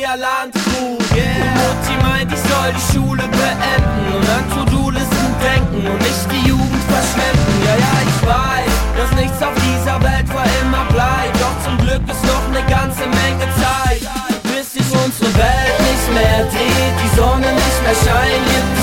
[0.00, 1.12] Lena Meyer Landruf.
[1.14, 1.52] Yeah.
[1.60, 6.84] Mutti meint, ich soll die Schule beenden und an To-Do-Listen denken und nicht die Jugend
[6.88, 7.54] verschwenden.
[7.64, 11.36] Ja, ja, ich weiß, dass nichts auf dieser Welt für immer bleibt.
[11.40, 14.02] Doch zum Glück ist noch eine ganze Menge Zeit.
[14.44, 18.79] Bis sich unsere Welt nicht mehr dreht, die Sonne nicht mehr scheint,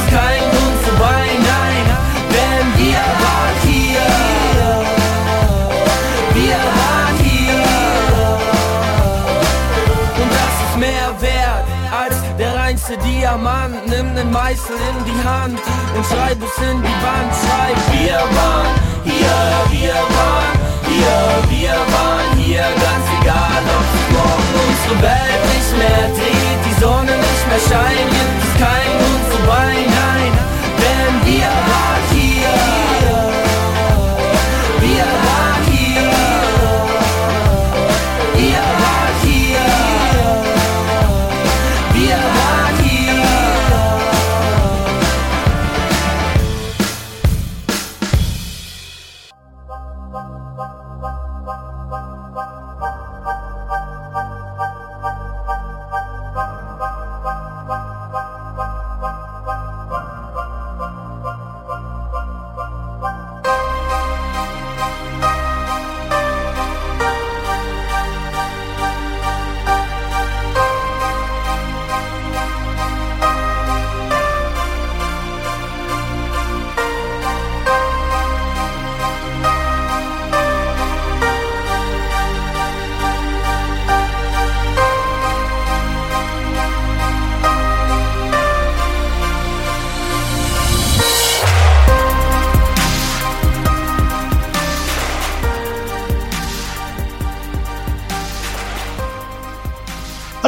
[14.47, 15.59] Meißel in die Hand
[15.93, 17.31] und schreib es in die Wand.
[17.35, 19.39] Schreib, wir waren hier,
[19.75, 20.55] wir waren
[20.87, 21.19] hier,
[21.51, 22.63] wir waren hier.
[22.63, 28.39] Ganz egal, ob morgen unsere Welt nicht mehr dreht, die Sonne nicht mehr scheint, gibt
[28.47, 30.31] es keinen Grund vorbei, nein,
[30.79, 32.86] denn wir waren hier.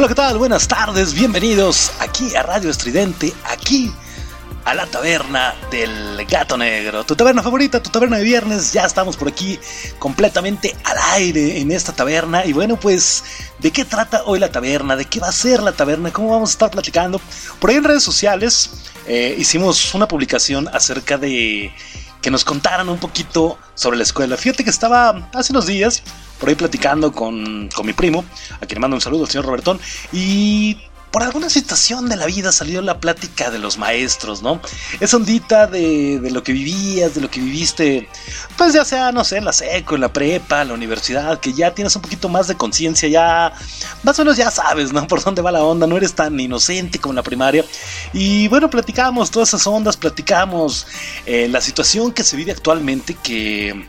[0.00, 0.38] Hola, ¿qué tal?
[0.38, 3.92] Buenas tardes, bienvenidos aquí a Radio Estridente, aquí
[4.64, 7.04] a la taberna del gato negro.
[7.04, 9.58] Tu taberna favorita, tu taberna de viernes, ya estamos por aquí
[9.98, 12.46] completamente al aire en esta taberna.
[12.46, 13.24] Y bueno, pues,
[13.58, 14.96] ¿de qué trata hoy la taberna?
[14.96, 16.10] ¿De qué va a ser la taberna?
[16.10, 17.20] ¿Cómo vamos a estar platicando?
[17.58, 18.70] Por ahí en redes sociales
[19.06, 21.74] eh, hicimos una publicación acerca de
[22.20, 24.36] que nos contaran un poquito sobre la escuela.
[24.36, 26.02] Fíjate que estaba hace unos días
[26.38, 28.24] por ahí platicando con, con mi primo,
[28.60, 29.78] a quien mando un saludo, el señor Robertón,
[30.12, 30.78] y
[31.10, 34.60] por alguna situación de la vida salió la plática de los maestros, ¿no?
[35.00, 38.08] Esa ondita de, de, lo que vivías, de lo que viviste,
[38.56, 41.96] pues ya sea, no sé, en la seco, la prepa, la universidad, que ya tienes
[41.96, 43.52] un poquito más de conciencia, ya
[44.02, 45.06] más o menos ya sabes, ¿no?
[45.06, 47.64] Por dónde va la onda, no eres tan inocente como en la primaria.
[48.12, 50.86] Y bueno, platicamos todas esas ondas, platicamos
[51.26, 53.88] eh, la situación que se vive actualmente, que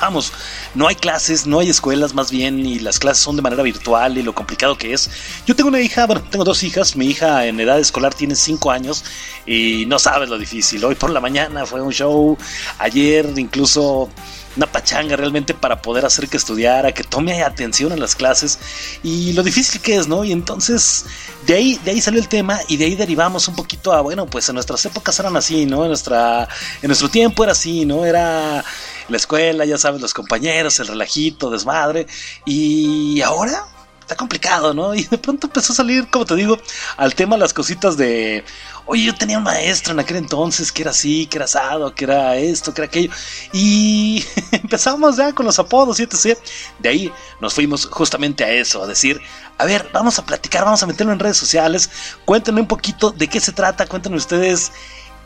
[0.00, 0.32] vamos,
[0.74, 4.18] no hay clases, no hay escuelas más bien y las clases son de manera virtual
[4.18, 5.10] y lo complicado que es.
[5.46, 8.70] Yo tengo una hija, bueno, tengo dos hijas, mi hija en edad escolar tiene 5
[8.70, 9.04] años
[9.46, 10.84] y no sabes lo difícil.
[10.84, 12.36] Hoy por la mañana fue un show,
[12.78, 14.08] ayer incluso
[14.56, 18.58] una pachanga realmente para poder hacer que estudiara, que tome atención a las clases
[19.02, 20.24] y lo difícil que es, ¿no?
[20.24, 21.04] Y entonces
[21.46, 24.26] de ahí, de ahí salió el tema y de ahí derivamos un poquito a, bueno,
[24.26, 25.82] pues en nuestras épocas eran así, ¿no?
[25.82, 26.48] En, nuestra,
[26.82, 28.06] en nuestro tiempo era así, ¿no?
[28.06, 28.64] Era
[29.08, 32.06] la escuela, ya sabes, los compañeros, el relajito, desmadre.
[32.44, 33.64] Y ahora
[34.06, 34.94] está complicado, ¿no?
[34.94, 36.58] Y de pronto empezó a salir, como te digo,
[36.96, 38.44] al tema las cositas de,
[38.86, 42.04] oye, yo tenía un maestro en aquel entonces que era así, que era asado, que
[42.04, 43.10] era esto, que era aquello.
[43.52, 46.38] Y empezamos ya con los apodos etc.
[46.78, 49.20] De ahí nos fuimos justamente a eso, a decir,
[49.58, 51.90] a ver, vamos a platicar, vamos a meterlo en redes sociales,
[52.24, 54.70] cuéntenme un poquito de qué se trata, cuéntenme ustedes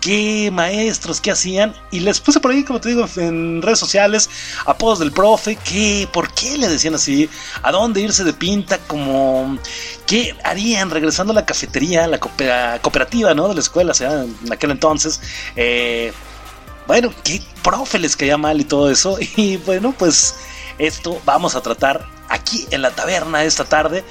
[0.00, 1.74] qué maestros, qué hacían.
[1.90, 4.28] Y les puse por ahí, como te digo, en redes sociales,
[4.66, 7.28] apodos del profe, qué, por qué le decían así,
[7.62, 9.58] a dónde irse de pinta, como
[10.06, 13.48] qué harían regresando a la cafetería, la cooperativa, ¿no?
[13.48, 15.20] De la escuela, o sea, en aquel entonces.
[15.56, 16.12] Eh,
[16.86, 19.16] bueno, qué profe les caía mal y todo eso.
[19.36, 20.34] Y bueno, pues
[20.78, 24.04] esto vamos a tratar aquí en la taberna esta tarde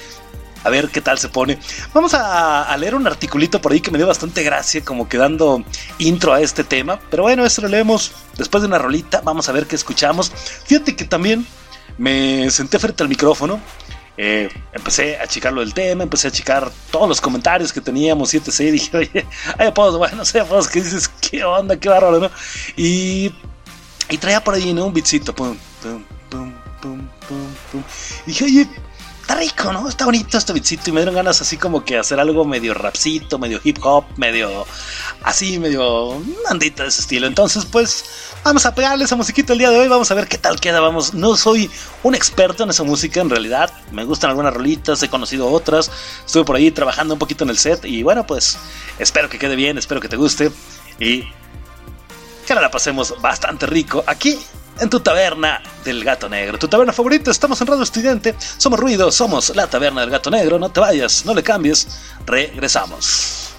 [0.64, 1.60] a ver qué tal se pone.
[1.94, 5.64] Vamos a, leer un articulito por ahí que me dio bastante gracia, como que dando
[5.98, 7.00] intro a este tema.
[7.10, 9.22] Pero bueno, esto lo leemos después de una rolita.
[9.22, 10.32] Vamos a ver qué escuchamos.
[10.66, 11.46] Fíjate que también
[11.98, 13.60] me senté frente al micrófono.
[14.22, 18.38] Eh, empecé a checarlo del tema, empecé a checar todos los comentarios que teníamos, y
[18.38, 18.60] etc.
[18.60, 19.26] Y dije, oye,
[19.58, 22.30] hay apodos, bueno, sé apodos que dices, qué onda, qué bárbaro, ¿no?
[22.76, 23.34] Y,
[24.20, 24.88] traía por ahí, ¿no?
[24.88, 27.84] Un bitcito, pum, pum, pum, pum, pum, pum.
[28.26, 28.68] Y dije, oye,
[29.30, 29.88] está rico, ¿no?
[29.88, 33.38] Está bonito este beatcito y me dieron ganas así como que hacer algo medio rapcito,
[33.38, 34.66] medio hip hop, medio
[35.22, 37.28] así, medio andita de ese estilo.
[37.28, 38.06] Entonces, pues
[38.44, 40.80] vamos a pegarle esa musiquita el día de hoy, vamos a ver qué tal queda.
[40.80, 41.70] Vamos, no soy
[42.02, 45.92] un experto en esa música en realidad, me gustan algunas rolitas, he conocido otras,
[46.26, 48.58] estuve por ahí trabajando un poquito en el set y bueno, pues
[48.98, 50.52] espero que quede bien, espero que te guste
[50.98, 54.40] y que ahora la pasemos bastante rico aquí
[54.82, 56.58] en tu taberna del gato negro.
[56.58, 60.60] Tu taberna favorita, estamos en Radio Estudiante, somos ruido, somos la taberna del gato negro,
[60.60, 61.88] no te vayas, no le cambies,
[62.26, 63.59] regresamos.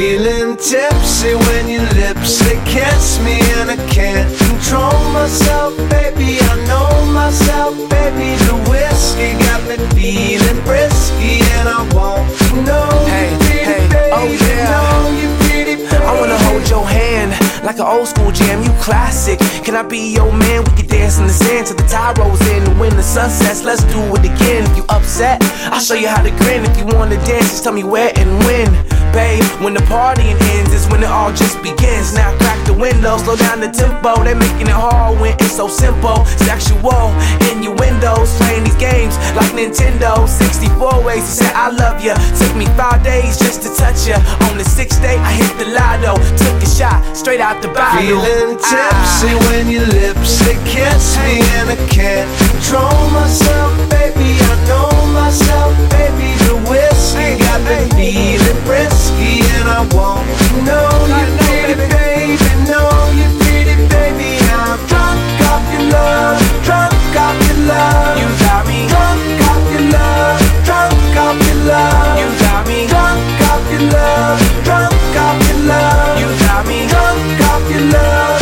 [0.00, 6.40] Feeling tipsy when your lips they kiss me and I can't control myself, baby.
[6.40, 8.32] I know myself, baby.
[8.48, 12.88] The whiskey got me feeling frisky and I want to know.
[13.12, 13.28] Hey,
[13.60, 14.72] hey, baby, oh yeah.
[14.72, 16.02] Know you pretty, baby.
[16.02, 19.38] I wanna hold your hand like an old school jam, you classic.
[19.66, 20.64] Can I be your man?
[20.64, 23.28] We can dance in the sand till the tide rolls in and when the sun
[23.28, 23.64] sets.
[23.64, 24.64] Let's do it again.
[24.64, 26.64] If you upset, I'll show you how to grin.
[26.64, 28.89] If you wanna dance, just tell me where and when.
[29.12, 32.14] Babe, when the partying ends is when it all just begins.
[32.14, 34.22] Now crack the window, slow down the tempo.
[34.22, 36.24] They're making it hard when it's so simple.
[36.46, 37.10] Sexual
[37.50, 40.28] innuendos, playing these games like Nintendo.
[40.28, 42.14] 64 ways to say I love you.
[42.38, 44.14] Took me five days just to touch you.
[44.46, 46.14] On the sixth day, I hit the lotto.
[46.38, 48.06] Took a shot straight out the bottle.
[48.06, 49.46] Feeling tipsy ah.
[49.50, 54.38] when your lips they kiss me and I can't control myself, baby.
[54.38, 56.39] I know myself, baby.
[56.70, 62.38] Whiskey got me feeling whiskey and I want to know you pretty baby,
[62.70, 64.38] know you pretty baby.
[64.54, 65.18] I'm drunk
[65.50, 68.22] off your love, drunk off your love.
[68.22, 72.18] You got me drunk off your love, drunk off your love.
[72.22, 76.22] You got me drunk off your love, drunk off your love.
[76.22, 78.39] You got me drunk off your love,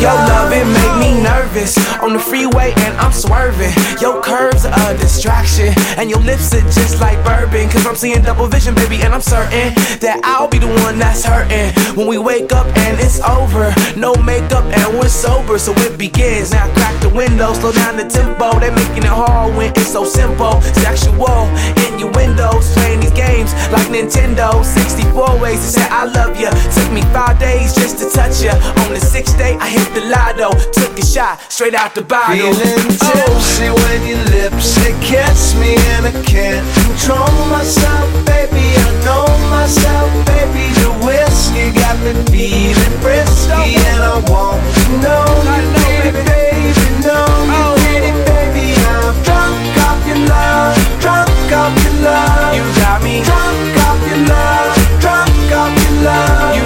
[0.00, 0.36] your love.
[0.46, 3.72] Love it make me nervous on the freeway and I'm swerving.
[4.00, 7.68] Your curves are a distraction, and your lips are just like bourbon.
[7.68, 9.74] Cause I'm seeing double vision, baby, and I'm certain
[10.04, 11.72] that I'll be the one that's hurting.
[11.96, 16.52] When we wake up and it's over, no makeup and we're sober, so it begins.
[16.52, 18.58] Now crack the window, slow down the tempo.
[18.60, 20.60] They're making it hard when it's so simple.
[20.86, 21.50] Sexual
[21.90, 24.62] innuendos, playing these games like Nintendo.
[24.62, 26.50] 64 ways to say I love you.
[26.70, 28.54] Took me five days just to touch you.
[28.84, 30.50] On the sixth day, I hit the lotto.
[30.72, 32.36] Took a shot straight out the bottle.
[32.36, 33.26] Feeling oh.
[33.26, 33.74] tipsy oh.
[33.74, 38.74] when your lips they kiss me and I can't control myself, baby.
[38.74, 40.66] I know myself, baby.
[40.82, 46.70] The whiskey got me feeling frisky and I want to know you, baby, baby,
[47.06, 47.78] know you, oh.
[47.82, 48.66] pretty baby.
[48.90, 52.54] I'm drunk off your love, drunk off your love.
[52.56, 56.56] You got me drunk off your love, drunk off your love.
[56.56, 56.65] You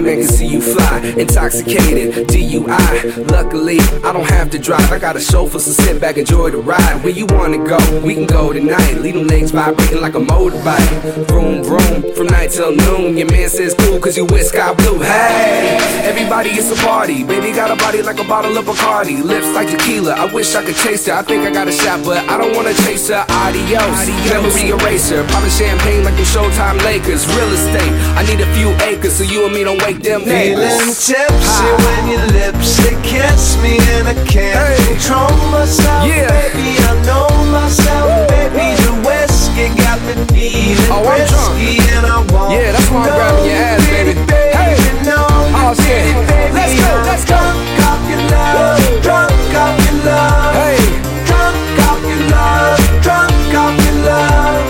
[0.00, 0.98] man can see you fly.
[1.16, 3.30] intoxicated, DUI.
[3.30, 4.90] Luckily, I don't have to drive.
[4.92, 7.02] I got a chauffeur, so sit back, enjoy the ride.
[7.02, 8.94] Where you wanna go, we can go tonight.
[8.98, 11.26] Leave them legs vibrating like a motorbike.
[11.28, 13.16] Vroom, vroom, from night till noon.
[13.16, 14.98] Your man says cool, cause you wear sky blue.
[15.00, 17.24] Hey, everybody, it's a party.
[17.24, 19.22] Baby got a body like a bottle of Bacardi.
[19.22, 21.14] Lips like tequila, I wish I could chase her.
[21.14, 23.24] I think I got a shot, but I don't wanna chase her.
[23.28, 24.30] Adios, Adios.
[24.30, 25.24] memory eraser.
[25.28, 27.26] Popping champagne like the Showtime Lakers.
[27.34, 30.20] Real estate, I need a few acres so you and me don't wake them.
[30.22, 34.76] Feeling tipsy when your lips they kiss me and I can't hey.
[34.92, 36.04] control myself.
[36.04, 36.28] Yeah.
[36.28, 38.28] Baby, I know myself.
[38.28, 41.96] Baby, the whiskey got me feeling oh, I'm risky drunk.
[41.96, 44.12] and I want Yeah, that's why I'm grabbing your ass, baby.
[44.28, 45.26] baby hey, you know
[45.56, 46.04] oh shit,
[46.52, 47.40] let's go, let's go.
[47.40, 50.52] Drunk off your love, drunk off your love.
[50.60, 50.80] Hey,
[51.28, 54.64] drunk off your love, drunk off your love,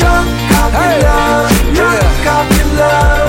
[0.00, 0.28] drunk
[0.60, 3.19] off your love, drunk off your love.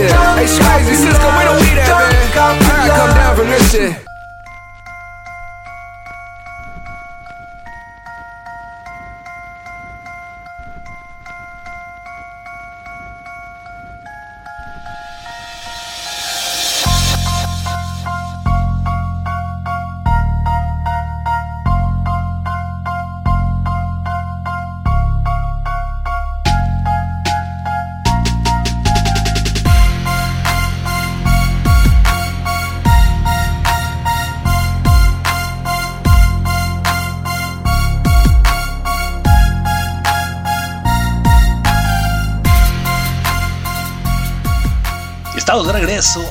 [0.00, 2.80] Yeah, hey, Swayze, Cisco, we don't need that, man.
[2.80, 4.09] I come down from this shit.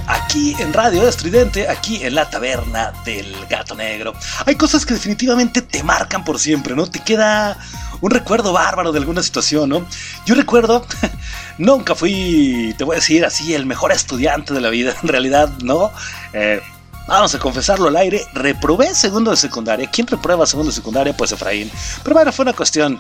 [0.08, 4.14] Aquí en Radio Estridente, aquí en la taberna del gato negro.
[4.48, 6.88] Hay cosas que definitivamente te marcan por siempre, ¿no?
[6.88, 7.56] Te queda
[8.02, 9.86] un recuerdo bárbaro de alguna situación, ¿no?
[10.26, 10.84] Yo recuerdo,
[11.60, 15.50] nunca fui, te voy a decir así, el mejor estudiante de la vida, en realidad,
[15.62, 15.92] ¿no?
[16.34, 16.60] Eh,
[17.08, 19.88] vamos a confesarlo al aire, reprobé segundo de secundaria.
[19.92, 21.16] ¿Quién reprueba segundo de secundaria?
[21.16, 21.70] Pues Efraín.
[22.02, 23.00] Pero bueno, fue una cuestión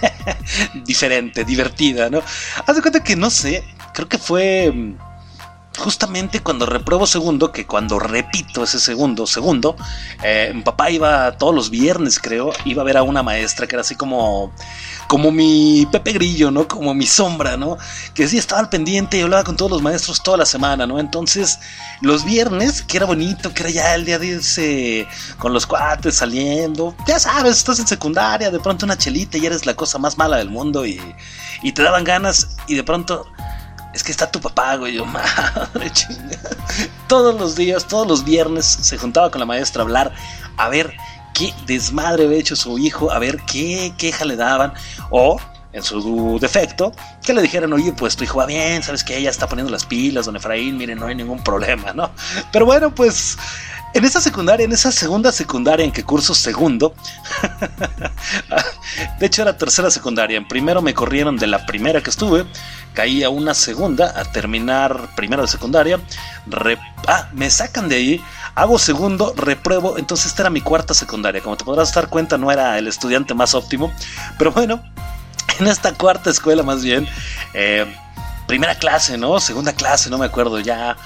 [0.86, 2.22] diferente, divertida, ¿no?
[2.66, 5.05] Haz de cuenta que no sé, creo que fue mm,
[5.76, 9.76] justamente cuando repruebo segundo, que cuando repito ese segundo, segundo,
[10.22, 13.76] eh, mi papá iba todos los viernes, creo, iba a ver a una maestra que
[13.76, 14.52] era así como,
[15.08, 16.66] como mi Pepe Grillo, ¿no?
[16.66, 17.76] Como mi sombra, ¿no?
[18.14, 20.98] Que sí estaba al pendiente y hablaba con todos los maestros toda la semana, ¿no?
[20.98, 21.58] Entonces,
[22.00, 25.06] los viernes, que era bonito, que era ya el día de ese,
[25.38, 29.66] con los cuates saliendo, ya sabes, estás en secundaria, de pronto una chelita y eres
[29.66, 31.00] la cosa más mala del mundo y,
[31.62, 33.26] y te daban ganas y de pronto
[33.96, 34.94] es que está tu papá, güey.
[34.94, 36.38] Yo, madre chinga.
[37.08, 40.12] Todos los días, todos los viernes se juntaba con la maestra a hablar,
[40.58, 40.94] a ver
[41.32, 44.74] qué desmadre había hecho su hijo, a ver qué queja le daban.
[45.10, 45.40] O,
[45.72, 49.30] en su defecto, que le dijeran, oye, pues tu hijo va bien, sabes que ella
[49.30, 52.10] está poniendo las pilas, don Efraín, miren, no hay ningún problema, ¿no?
[52.50, 53.36] Pero bueno, pues
[53.92, 56.94] en esa secundaria, en esa segunda secundaria en que curso segundo,
[59.20, 62.46] de hecho era tercera secundaria, en primero me corrieron de la primera que estuve,
[62.96, 66.00] caí a una segunda, a terminar primero de secundaria,
[67.06, 68.24] ah, me sacan de ahí,
[68.54, 72.50] hago segundo, repruebo, entonces esta era mi cuarta secundaria, como te podrás dar cuenta no
[72.50, 73.92] era el estudiante más óptimo,
[74.38, 74.82] pero bueno,
[75.60, 77.06] en esta cuarta escuela más bien,
[77.52, 77.84] eh,
[78.48, 79.38] primera clase, ¿no?
[79.40, 80.96] Segunda clase, no me acuerdo, ya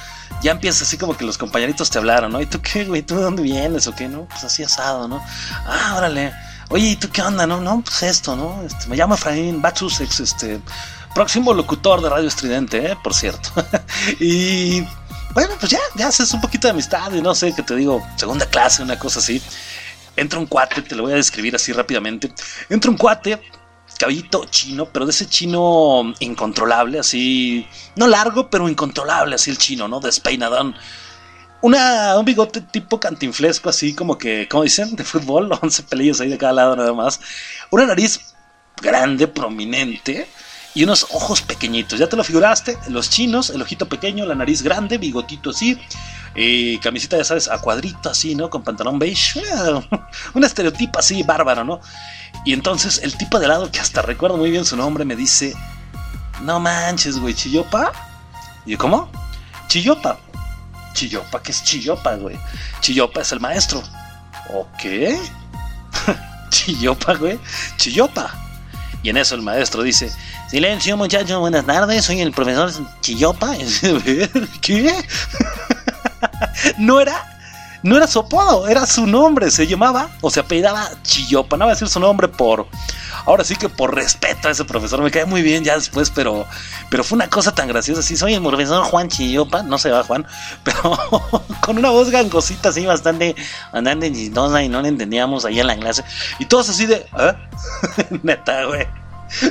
[0.43, 2.41] ya empieza así como que los compañeritos te hablaron, ¿no?
[2.41, 3.03] ¿Y tú qué, güey?
[3.03, 4.27] ¿Tú de dónde vienes o qué, no?
[4.27, 5.23] Pues así asado, ¿no?
[5.67, 6.33] Ah, órale.
[6.71, 7.61] Oye, ¿y tú qué onda, no?
[7.61, 8.63] No, pues esto, ¿no?
[8.63, 10.61] Este, me llamo Efraín Batsusex, este,
[11.15, 12.97] próximo locutor de Radio Estridente, ¿eh?
[13.03, 13.51] Por cierto.
[14.21, 14.83] y
[15.35, 18.03] bueno, pues ya, ya haces un poquito de amistad y no sé, qué te digo,
[18.17, 19.43] segunda clase, una cosa así.
[20.17, 22.33] Entra un cuate, te lo voy a describir así rápidamente.
[22.69, 23.41] Entra un cuate
[24.01, 29.89] caballito chino, pero de ese chino incontrolable, así, no largo, pero incontrolable, así el chino,
[29.89, 30.01] ¿no?
[30.01, 30.75] Despeinadón.
[31.61, 36.31] Una, un bigote tipo cantinflesco, así como que, como dicen, de fútbol, 11 pelillos ahí
[36.31, 37.21] de cada lado nada más.
[37.71, 38.21] Una nariz
[38.81, 40.27] grande, prominente,
[40.75, 41.99] y unos ojos pequeñitos.
[41.99, 45.81] Ya te lo figuraste, los chinos, el ojito pequeño, la nariz grande, bigotito así,
[46.35, 48.51] eh, camiseta, ya sabes, a cuadrito así, ¿no?
[48.51, 49.43] Con pantalón beige,
[50.35, 51.81] un estereotipo así bárbaro, ¿no?
[52.45, 55.55] Y entonces el tipo de lado, que hasta recuerdo muy bien su nombre, me dice,
[56.43, 57.93] no manches, güey, Chillopa.
[58.65, 59.11] Y ¿cómo?
[59.69, 60.19] Chillopa.
[60.95, 62.39] Chillopa, ¿qué es Chillopa, güey?
[62.81, 63.83] Chillopa es el maestro.
[64.53, 64.83] ¿Ok?
[66.51, 67.39] Chillopa, güey.
[67.77, 68.50] Chillopa.
[69.03, 70.11] Y en eso el maestro dice,
[70.49, 73.55] silencio muchachos, buenas tardes, soy el profesor Chillopa.
[74.61, 74.95] ¿Qué?
[76.79, 77.30] no era
[77.83, 81.73] no era su apodo, era su nombre, se llamaba o se apellidaba Chillopa, no voy
[81.73, 82.67] a decir su nombre por,
[83.27, 86.47] ahora sí que por respeto a ese profesor, me cae muy bien ya después, pero,
[86.91, 90.05] pero fue una cosa tan graciosa, sí, soy el profesor Juan Chillopa, no se va
[90.05, 90.27] Juan,
[90.65, 90.99] pero
[91.61, 93.35] con una voz gangosita así bastante,
[93.73, 96.05] andando chistosa y no le entendíamos ahí en la clase,
[96.39, 97.35] y todos así de, ¿eh?
[98.23, 99.00] neta, güey.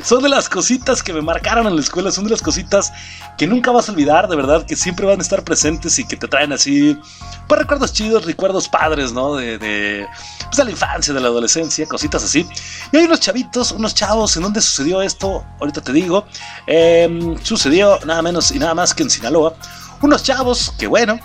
[0.03, 2.91] Son de las cositas que me marcaron en la escuela, son de las cositas
[3.38, 6.17] que nunca vas a olvidar, de verdad, que siempre van a estar presentes y que
[6.17, 7.00] te traen así,
[7.48, 9.36] pues recuerdos chidos, recuerdos padres, ¿no?
[9.36, 10.07] De,
[10.45, 12.48] pues, de la infancia, de la adolescencia, cositas así.
[12.91, 15.45] Y hay unos chavitos, unos chavos, ¿en dónde sucedió esto?
[15.59, 16.25] Ahorita te digo.
[16.67, 19.53] Eh, sucedió nada menos y nada más que en Sinaloa.
[20.01, 21.19] Unos chavos que, bueno,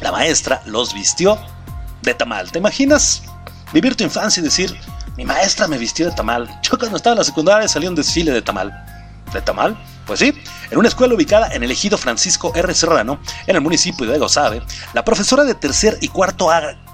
[0.00, 1.38] la maestra los vistió
[2.02, 2.50] de tamal.
[2.50, 3.22] ¿Te imaginas
[3.72, 4.76] vivir tu infancia y decir,
[5.16, 6.60] mi maestra me vistió de tamal.
[6.62, 8.72] Yo cuando estaba en la secundaria salí un desfile de tamal.
[9.32, 9.76] ¿De tamal?
[10.06, 10.32] Pues sí,
[10.70, 12.74] en una escuela ubicada en el ejido Francisco R.
[12.74, 14.62] Serrano, en el municipio de Gozabe,
[14.94, 16.48] la profesora de tercer y cuarto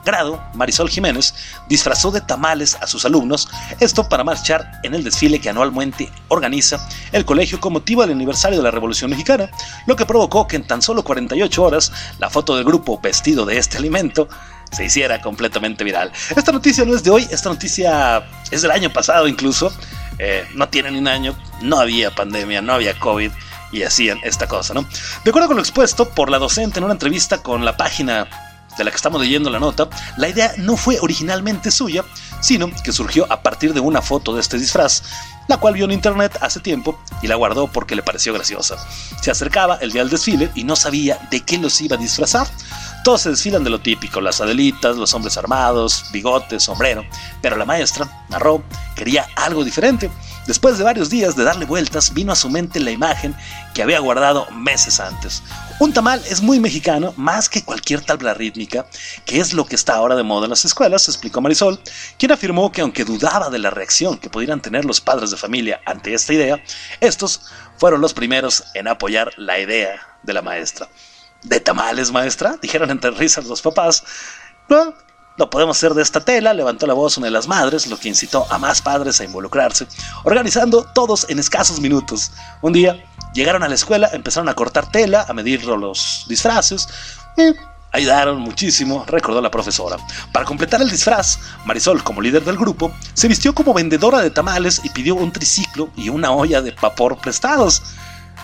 [0.05, 1.35] grado, Marisol Jiménez,
[1.69, 3.49] disfrazó de tamales a sus alumnos,
[3.81, 8.59] esto para marchar en el desfile que anualmente organiza el colegio con motivo del aniversario
[8.59, 9.51] de la Revolución Mexicana,
[9.87, 13.59] lo que provocó que en tan solo 48 horas la foto del grupo vestido de
[13.59, 14.27] este alimento
[14.73, 16.11] se hiciera completamente viral.
[16.35, 19.73] Esta noticia no es de hoy, esta noticia es del año pasado incluso,
[20.19, 23.31] eh, no tiene ni un año, no había pandemia, no había COVID
[23.73, 24.87] y hacían esta cosa, ¿no?
[25.25, 28.29] De acuerdo con lo expuesto por la docente en una entrevista con la página
[28.77, 32.05] de la que estamos leyendo la nota, la idea no fue originalmente suya,
[32.41, 35.03] sino que surgió a partir de una foto de este disfraz,
[35.49, 38.77] la cual vio en internet hace tiempo y la guardó porque le pareció graciosa.
[39.21, 42.47] Se acercaba el día del desfile y no sabía de qué los iba a disfrazar.
[43.05, 47.05] Todos se desfilan de lo típico, las adelitas, los hombres armados, bigotes, sombrero,
[47.41, 48.63] pero la maestra, narró,
[48.95, 50.09] quería algo diferente.
[50.47, 53.35] Después de varios días de darle vueltas, vino a su mente la imagen
[53.75, 55.43] que había guardado meses antes.
[55.81, 58.87] Un tamal es muy mexicano, más que cualquier tabla rítmica,
[59.25, 61.81] que es lo que está ahora de moda en las escuelas, explicó Marisol,
[62.19, 65.81] quien afirmó que aunque dudaba de la reacción que pudieran tener los padres de familia
[65.87, 66.63] ante esta idea,
[67.01, 67.41] estos
[67.79, 70.89] fueron los primeros en apoyar la idea de la maestra.
[71.43, 72.57] ¿De tamales, maestra?
[72.61, 74.05] Dijeron entre risas los papás.
[74.69, 74.95] No,
[75.37, 78.09] lo podemos hacer de esta tela, levantó la voz una de las madres, lo que
[78.09, 79.87] incitó a más padres a involucrarse,
[80.25, 82.31] organizando todos en escasos minutos.
[82.61, 83.03] Un día
[83.33, 86.87] llegaron a la escuela, empezaron a cortar tela, a medir los disfraces,
[87.37, 87.55] y
[87.93, 89.97] ayudaron muchísimo, recordó la profesora.
[90.33, 94.81] Para completar el disfraz, Marisol, como líder del grupo, se vistió como vendedora de tamales
[94.85, 97.83] y pidió un triciclo y una olla de vapor prestados.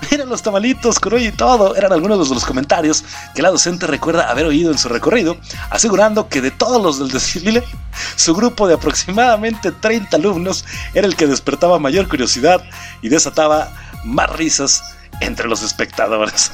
[0.10, 1.74] Miren los tamalitos con y todo.
[1.74, 5.36] Eran algunos de los comentarios que la docente recuerda haber oído en su recorrido,
[5.70, 7.64] asegurando que de todos los del desfile,
[8.16, 12.62] su grupo de aproximadamente 30 alumnos era el que despertaba mayor curiosidad
[13.02, 13.70] y desataba
[14.04, 14.82] más risas
[15.20, 16.52] entre los espectadores.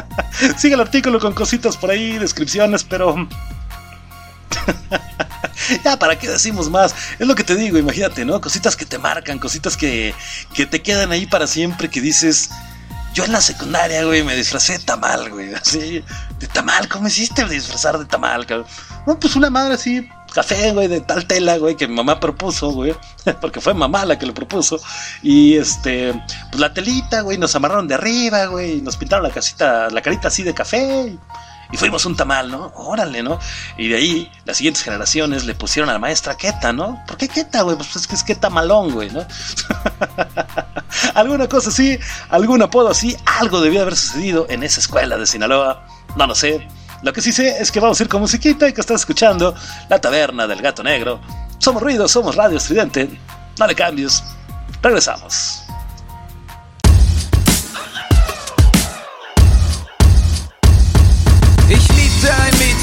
[0.56, 3.28] Sigue el artículo con cositas por ahí, descripciones, pero...
[5.84, 6.94] ya, ¿para qué decimos más?
[7.18, 8.40] Es lo que te digo, imagínate, ¿no?
[8.40, 10.14] Cositas que te marcan, cositas que,
[10.54, 12.50] que te quedan ahí para siempre, que dices,
[13.16, 15.54] yo en la secundaria, güey, me disfracé de tamal, güey.
[15.54, 16.04] Así,
[16.38, 18.66] de tamal, ¿cómo hiciste disfrazar de tamal, cabrón?
[19.06, 22.72] No, pues una madre así, café, güey, de tal tela, güey, que mi mamá propuso,
[22.72, 22.94] güey.
[23.40, 24.78] Porque fue mamá la que lo propuso.
[25.22, 26.12] Y este,
[26.50, 28.82] pues la telita, güey, nos amarraron de arriba, güey.
[28.82, 31.16] Nos pintaron la casita, la carita así de café.
[31.76, 32.72] Fuimos un tamal, ¿no?
[32.74, 33.38] Órale, ¿no?
[33.76, 37.02] Y de ahí, las siguientes generaciones le pusieron a la maestra Queta, ¿no?
[37.06, 37.76] ¿Por qué Queta, güey?
[37.76, 39.26] Pues es que es Queta malón, güey, ¿no?
[41.14, 41.98] alguna cosa así,
[42.30, 45.86] algún apodo así, algo debió haber sucedido en esa escuela de Sinaloa.
[46.16, 46.66] No lo sé.
[47.02, 49.54] Lo que sí sé es que vamos a ir con musiquita y que estás escuchando
[49.88, 51.20] La Taberna del Gato Negro.
[51.58, 53.20] Somos ruido, somos Radio Estridente.
[53.58, 54.22] No le cambies.
[54.82, 55.62] Regresamos.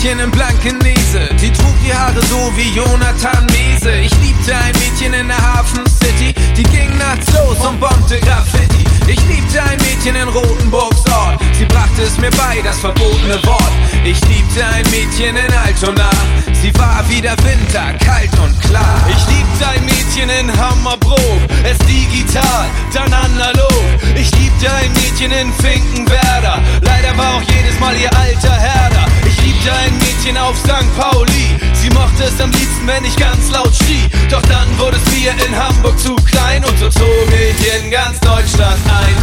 [0.04, 3.90] Mädchen in blanken Nese, die trug die Haare so wie Jonathan Mese.
[4.02, 8.84] Ich liebte ein Mädchen in der Hafen City, die ging nachts los und bombte Graffiti.
[9.08, 13.72] Ich liebte ein Mädchen in Rotenburgs Ort, sie brachte es mir bei, das verbotene Wort.
[14.04, 16.10] Ich liebte ein Mädchen in Altona,
[16.52, 19.00] sie war wie der Winter, kalt und klar.
[19.08, 23.86] Ich liebte ein Mädchen in Hammerbrook, es digital, dann analog.
[24.16, 29.06] Ich liebte ein Mädchen in Finkenwerder, leider war auch jedes Mal ihr alter Herder.
[29.26, 29.33] Ich
[29.64, 30.98] liebte ein Mädchen auf St.
[30.98, 31.58] Pauli.
[31.74, 34.10] Sie mochte es am liebsten, wenn ich ganz laut schrie.
[34.30, 38.20] Doch dann wurde es mir in Hamburg zu klein und so zog ich in ganz
[38.20, 39.16] Deutschland ein.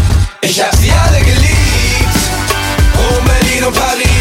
[0.42, 2.16] Ich hab sie alle geliebt.
[2.96, 4.19] Rom, Berlin und Paris.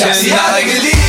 [0.00, 1.07] Ich hab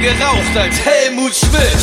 [0.00, 1.77] geraucht als Helmut Schmidt.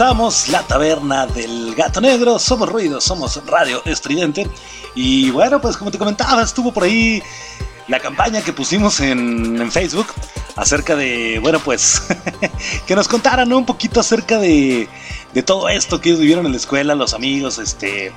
[0.00, 4.48] Regresamos, la taberna del gato negro, somos ruido, somos radio estridente.
[4.94, 7.22] Y bueno, pues como te comentaba, estuvo por ahí
[7.86, 10.06] la campaña que pusimos en, en Facebook
[10.56, 12.02] acerca de, bueno, pues
[12.86, 14.88] que nos contaran un poquito acerca de,
[15.34, 18.10] de todo esto que ellos vivieron en la escuela, los amigos, este,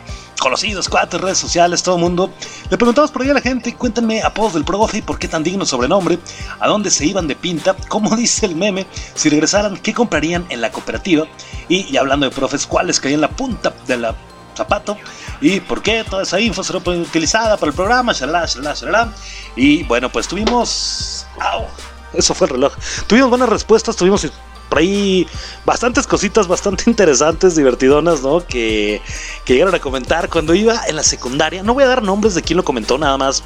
[0.44, 2.30] conocidos, cuates, redes sociales, todo el mundo.
[2.70, 5.66] Le preguntamos por ahí a la gente, cuéntenme apodos del profe, por qué tan digno
[5.66, 6.20] sobrenombre,
[6.60, 10.60] a dónde se iban de pinta, cómo dice el meme, si regresaran, qué comprarían en
[10.60, 11.26] la cooperativa.
[11.70, 14.16] Y, y hablando de profes, cuáles caían la punta de la
[14.56, 14.98] zapato
[15.42, 19.14] y por qué toda esa info será utilizada para el programa, shalala, shalala, shalala.
[19.56, 21.26] Y bueno, pues tuvimos...
[21.40, 21.66] ¡Au!
[22.14, 22.74] Eso fue el reloj.
[23.08, 24.30] Tuvimos buenas respuestas, tuvimos
[24.70, 25.28] por ahí
[25.66, 28.46] bastantes cositas bastante interesantes, divertidonas, ¿no?
[28.46, 29.02] Que,
[29.46, 31.64] que llegaron a comentar cuando iba en la secundaria.
[31.64, 33.44] No voy a dar nombres de quién lo comentó, nada más.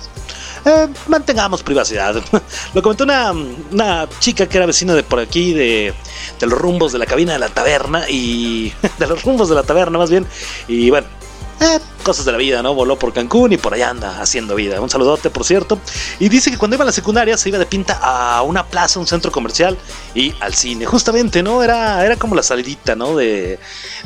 [0.65, 2.15] Eh, mantengamos privacidad.
[2.73, 5.93] Lo comentó una, una chica que era vecina de por aquí, de,
[6.39, 9.63] de los rumbos de la cabina de la taberna, y de los rumbos de la
[9.63, 10.25] taberna más bien.
[10.67, 11.07] Y bueno,
[11.61, 12.73] eh, cosas de la vida, ¿no?
[12.73, 14.79] Voló por Cancún y por allá anda haciendo vida.
[14.79, 15.77] Un saludote, por cierto.
[16.19, 18.97] Y dice que cuando iba a la secundaria se iba de pinta a una plaza,
[18.97, 19.77] un centro comercial
[20.15, 20.85] y al cine.
[20.85, 21.61] Justamente, ¿no?
[21.61, 23.17] Era, era como la salidita, ¿no?
[23.17, 23.59] De,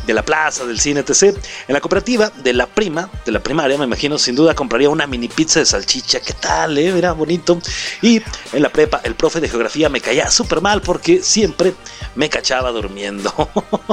[0.08, 1.38] de la plaza, del cine, etc.
[1.68, 5.06] En la cooperativa de la prima, de la primaria, me imagino, sin duda compraría una
[5.06, 6.22] mini pizza de salchicha.
[6.22, 6.98] ¿Qué tal, eh?
[6.98, 7.60] Era bonito.
[8.02, 8.20] Y
[8.52, 11.76] en la prepa, el profe de geografía me caía súper mal porque siempre
[12.16, 13.32] me cachaba durmiendo.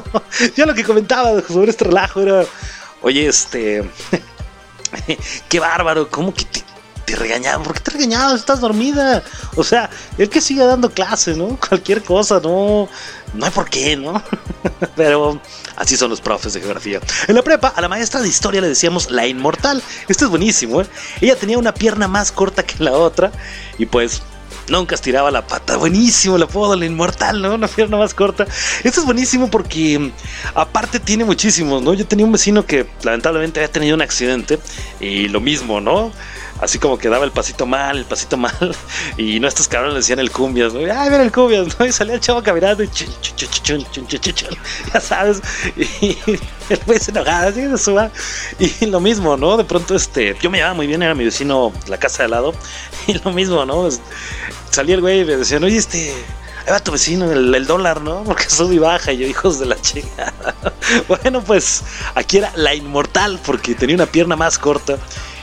[0.56, 2.46] ya lo que comentaba sobre este relajo era.
[3.02, 3.88] Oye, este.
[5.48, 6.62] qué bárbaro, ¿cómo que te,
[7.06, 7.62] te regañaban?
[7.62, 8.36] ¿Por qué te regañaban?
[8.36, 9.22] Estás dormida.
[9.56, 11.58] O sea, el que siga dando clases, ¿no?
[11.68, 12.88] Cualquier cosa, no.
[13.34, 14.22] No hay por qué, ¿no?
[14.96, 15.40] Pero
[15.76, 17.00] así son los profes de geografía.
[17.26, 19.82] En la prepa, a la maestra de historia le decíamos la inmortal.
[20.08, 20.86] Esto es buenísimo, ¿eh?
[21.20, 23.30] Ella tenía una pierna más corta que la otra.
[23.78, 24.22] Y pues
[24.68, 25.76] nunca estiraba la pata.
[25.76, 27.54] Buenísimo el apodo, la inmortal, ¿no?
[27.54, 28.46] Una pierna más corta.
[28.84, 30.12] Esto es buenísimo porque
[30.54, 31.94] aparte tiene muchísimos, ¿no?
[31.94, 34.58] Yo tenía un vecino que lamentablemente había tenido un accidente
[35.00, 36.12] y lo mismo, ¿no?
[36.60, 38.76] así como que daba el pasito mal, el pasito mal,
[39.16, 41.86] y no estos cabrones le decían el cumbias, ay, mira el cumbias, ¿no?
[41.86, 44.06] Y salía el chavo caminando y chun, chun, chun,
[44.92, 45.40] ya sabes,
[45.76, 46.16] y
[46.70, 48.10] el güey se enojaba, así se suba,
[48.58, 49.56] y lo mismo, ¿no?
[49.56, 52.54] De pronto, este, yo me llevaba muy bien, era mi vecino, la casa de lado,
[53.06, 53.82] y lo mismo, ¿no?
[53.82, 54.00] Pues,
[54.70, 56.12] salía el güey y me decían, oye, este,
[56.66, 58.24] ahí va tu vecino, el, el, dólar, ¿no?
[58.24, 60.54] Porque sube y baja, y yo, hijos de la chingada.
[61.08, 61.82] bueno, pues,
[62.14, 64.98] aquí era la inmortal, porque tenía una pierna más corta,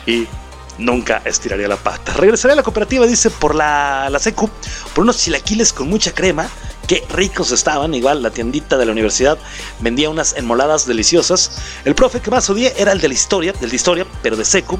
[0.06, 0.28] y
[0.77, 2.13] nunca estiraría la pata.
[2.13, 4.49] Regresaré a la cooperativa, dice, por la, la secu,
[4.93, 6.47] por unos chilaquiles con mucha crema.
[6.88, 9.39] Qué ricos estaban, igual la tiendita de la universidad
[9.79, 11.59] vendía unas enmoladas deliciosas.
[11.83, 14.45] El profe que más odié era el de la historia, del de historia, pero de
[14.45, 14.79] secu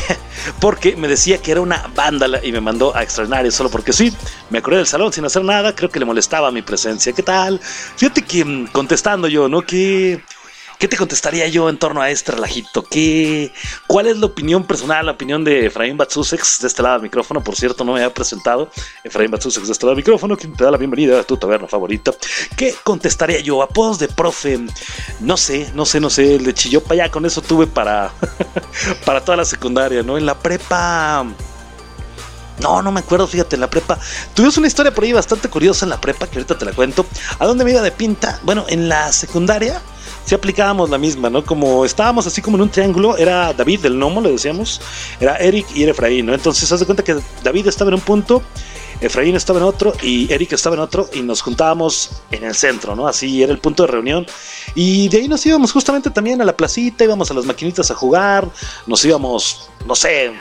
[0.60, 4.12] porque me decía que era una vándala y me mandó a extraordinario solo porque sí.
[4.50, 7.12] Me acordé del salón sin hacer nada, creo que le molestaba mi presencia.
[7.12, 7.60] ¿Qué tal?
[7.60, 9.62] Fíjate que mm, contestando yo, ¿no?
[9.62, 10.22] Que
[10.82, 12.82] ¿Qué te contestaría yo en torno a este relajito?
[12.82, 13.52] ¿Qué,
[13.86, 17.40] ¿Cuál es la opinión personal, la opinión de Efraín Batsusex de este lado del micrófono?
[17.40, 18.68] Por cierto, no me había presentado.
[19.04, 21.68] Efraín Batsusex de este lado del micrófono, quien te da la bienvenida a tu taberna
[21.68, 22.10] favorita.
[22.56, 23.62] ¿Qué contestaría yo?
[23.62, 24.58] Apodos de profe,
[25.20, 26.34] no sé, no sé, no sé.
[26.34, 28.12] El de Chillopa ya con eso tuve para,
[29.06, 30.18] para toda la secundaria, ¿no?
[30.18, 31.24] En la prepa.
[32.58, 34.00] No, no me acuerdo, fíjate, en la prepa.
[34.34, 37.06] Tuvimos una historia por ahí bastante curiosa en la prepa, que ahorita te la cuento.
[37.38, 38.40] ¿A dónde me iba de pinta?
[38.42, 39.80] Bueno, en la secundaria
[40.24, 41.44] sí aplicábamos la misma, ¿no?
[41.44, 44.80] Como estábamos así como en un triángulo, era David del Nomo, le decíamos,
[45.20, 46.34] era Eric y Efraín, ¿no?
[46.34, 48.42] Entonces, haz de cuenta que David estaba en un punto,
[49.00, 52.94] Efraín estaba en otro y Eric estaba en otro y nos juntábamos en el centro,
[52.94, 53.08] ¿no?
[53.08, 54.26] Así era el punto de reunión.
[54.74, 57.94] Y de ahí nos íbamos justamente también a la placita, íbamos a las maquinitas a
[57.94, 58.48] jugar,
[58.86, 60.32] nos íbamos, no sé,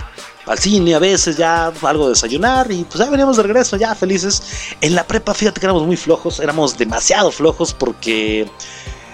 [0.45, 3.95] al cine a veces ya algo de desayunar y pues ya veníamos de regreso ya
[3.95, 4.43] felices.
[4.81, 8.47] En la prepa, fíjate que éramos muy flojos, éramos demasiado flojos porque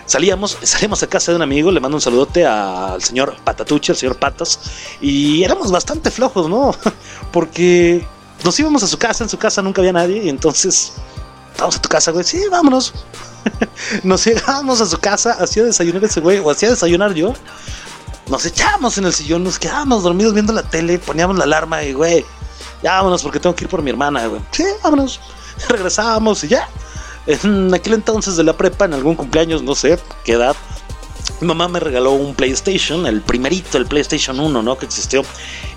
[0.07, 3.97] salíamos, salíamos a casa de un amigo, le mando un saludote al señor Patatuche, al
[3.97, 4.59] señor Patas,
[4.99, 6.75] y éramos bastante flojos, ¿no?
[7.31, 8.07] Porque
[8.43, 10.93] nos íbamos a su casa, en su casa nunca había nadie, y entonces,
[11.59, 12.93] vamos a tu casa, güey, sí, vámonos.
[14.03, 17.33] nos llegábamos a su casa, hacía desayunar ese güey, o hacía desayunar yo.
[18.27, 21.93] Nos echábamos en el sillón, nos quedábamos dormidos viendo la tele, poníamos la alarma y,
[21.93, 22.25] güey,
[22.83, 24.41] ya vámonos porque tengo que ir por mi hermana, güey.
[24.51, 25.19] Sí, vámonos.
[25.69, 26.67] Regresábamos y ya
[27.27, 30.55] en aquel entonces de la prepa, en algún cumpleaños, no sé qué edad,
[31.39, 34.77] mi mamá me regaló un PlayStation, el primerito, el PlayStation 1, ¿no?
[34.77, 35.23] Que existió.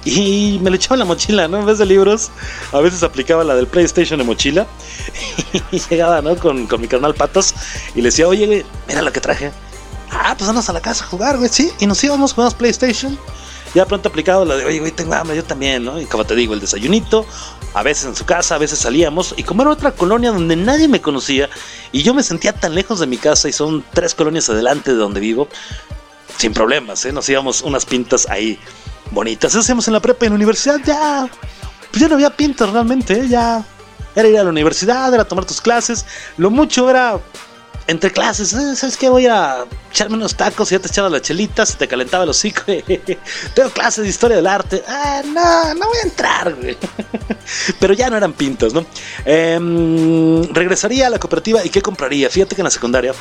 [0.04, 1.58] Y me lo echaba en la mochila, ¿no?
[1.58, 2.30] En vez de libros,
[2.72, 4.66] a veces aplicaba la del PlayStation de mochila.
[5.72, 6.36] Y llegaba, ¿no?
[6.36, 7.54] Con, con mi canal Patas.
[7.94, 9.52] Y le decía, oye, mira lo que traje.
[10.10, 11.70] Ah, pues vamos a la casa a jugar, güey, sí.
[11.78, 13.18] Y nos íbamos, jugamos PlayStation.
[13.74, 16.00] Ya pronto aplicado la de, oye, güey, tengo hambre, yo también, ¿no?
[16.00, 17.24] Y como te digo, el desayunito,
[17.72, 20.88] a veces en su casa, a veces salíamos, y como era otra colonia donde nadie
[20.88, 21.48] me conocía,
[21.92, 24.96] y yo me sentía tan lejos de mi casa, y son tres colonias adelante de
[24.96, 25.48] donde vivo,
[26.36, 27.12] sin problemas, ¿eh?
[27.12, 28.58] Nos íbamos unas pintas ahí
[29.10, 29.52] bonitas.
[29.52, 31.28] Eso hacíamos en la prepa y en la universidad ya,
[31.90, 33.28] pues ya no había pintas realmente, ¿eh?
[33.28, 33.64] Ya
[34.16, 36.06] era ir a la universidad, era tomar tus clases,
[36.38, 37.20] lo mucho era
[37.90, 38.76] entre clases, ¿eh?
[38.76, 39.08] ¿sabes qué?
[39.08, 42.62] Voy a echarme unos tacos ya te echabas las chelitas, te calentaba el hocico.
[43.54, 44.82] Tengo clases de historia del arte.
[44.86, 46.76] Ah, no, no voy a entrar, güey.
[47.80, 48.86] Pero ya no eran pintos, ¿no?
[49.24, 49.58] Eh,
[50.52, 52.30] regresaría a la cooperativa y ¿qué compraría?
[52.30, 53.12] Fíjate que en la secundaria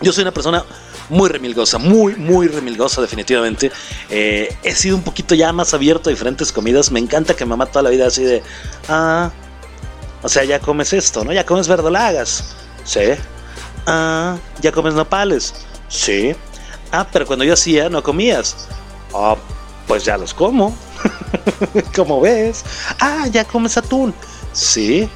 [0.00, 0.64] yo soy una persona
[1.08, 3.72] muy remilgosa, muy, muy remilgosa definitivamente.
[4.10, 6.92] Eh, he sido un poquito ya más abierto a diferentes comidas.
[6.92, 8.44] Me encanta que mamá toda la vida así de,
[8.88, 9.32] ah,
[10.22, 11.32] o sea, ya comes esto, ¿no?
[11.32, 12.54] Ya comes verdolagas.
[12.84, 13.00] Sí,
[13.86, 15.54] Ah, ¿ya comes nopales?
[15.88, 16.34] Sí.
[16.90, 18.68] Ah, pero cuando yo hacía no comías.
[19.14, 19.36] Ah,
[19.86, 20.74] pues ya los como.
[21.94, 22.64] Como ves.
[23.00, 24.14] Ah, ¿ya comes atún?
[24.52, 25.08] Sí.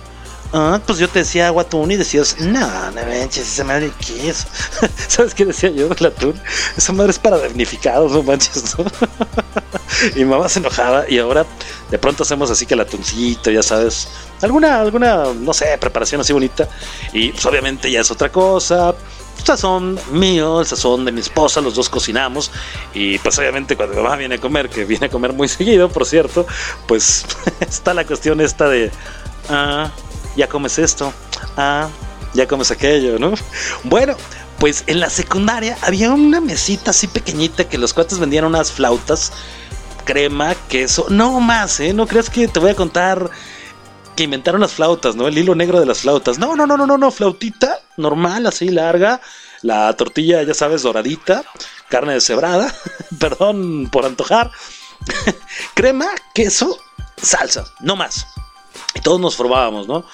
[0.53, 4.31] Ah, pues yo te decía agua atún y decías, no, no manches, esa madre, ¿qué
[4.31, 4.47] es?
[5.09, 6.41] ¿Sabes qué decía yo del atún?
[6.75, 8.87] Esa madre es para damnificados, no manches, ¿no?
[10.17, 11.45] y mamá se enojaba y ahora
[11.91, 14.09] de pronto hacemos así que el atuncito, ya sabes,
[14.43, 16.69] alguna, alguna, no sé, preparación así bonita.
[17.13, 18.95] Y pues obviamente ya es otra cosa.
[19.39, 22.51] El sazón mío, el sazón de mi esposa, los dos cocinamos.
[22.95, 25.89] Y pues obviamente cuando mi mamá viene a comer, que viene a comer muy seguido,
[25.89, 26.47] por cierto,
[26.87, 27.25] pues
[27.61, 28.91] está la cuestión esta de,
[29.49, 29.91] ah,
[30.37, 31.13] ya comes esto,
[31.57, 31.89] ah,
[32.35, 33.33] ya comes aquello, ¿no?
[33.85, 34.17] Bueno,
[34.59, 39.33] pues en la secundaria había una mesita así pequeñita que los cuates vendían unas flautas,
[40.05, 41.93] crema, queso, no más, ¿eh?
[41.93, 43.31] No creas que te voy a contar
[44.19, 45.29] que inventaron las flautas, ¿no?
[45.29, 46.41] El hilo negro de las flautas.
[46.41, 49.21] No, no, no, no, no, no, flautita normal, así larga,
[49.63, 51.45] la tortilla, ya sabes, doradita,
[51.89, 52.75] carne deshebrada,
[53.21, 54.51] perdón por antojar,
[55.75, 56.81] crema, queso,
[57.17, 58.27] salsa, no más.
[58.97, 60.05] Y todos nos formábamos, ¿no?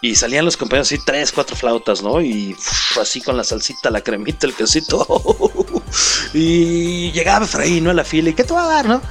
[0.00, 2.22] Y salían los compañeros así, tres, cuatro flautas, ¿no?
[2.22, 2.56] Y
[2.98, 5.06] así con la salsita, la cremita, el quesito.
[6.32, 7.90] y llegaba Efraín, ¿no?
[7.90, 9.02] A la fila, ¿y qué te va a dar, no?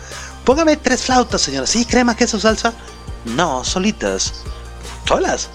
[0.43, 1.67] Póngame tres flautas, señora.
[1.67, 2.73] Sí, crema, queso, salsa.
[3.25, 4.43] No, solitas.
[5.07, 5.49] ¿Solas?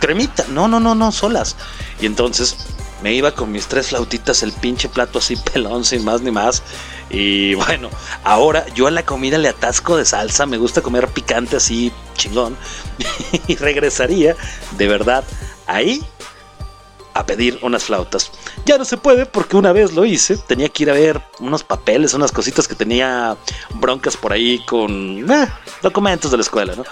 [0.00, 0.44] Cremita.
[0.48, 1.56] No, no, no, no, solas.
[2.00, 2.56] Y entonces
[3.02, 6.62] me iba con mis tres flautitas, el pinche plato así pelón, sin más ni más.
[7.10, 7.90] Y bueno,
[8.24, 12.56] ahora yo a la comida le atasco de salsa, me gusta comer picante así chingón.
[13.46, 14.36] y regresaría,
[14.76, 15.24] de verdad,
[15.66, 16.04] ahí
[17.14, 18.30] a pedir unas flautas.
[18.64, 21.62] Ya no se puede porque una vez lo hice, tenía que ir a ver unos
[21.62, 23.36] papeles, unas cositas que tenía
[23.74, 25.48] broncas por ahí con eh,
[25.82, 26.84] documentos de la escuela, ¿no?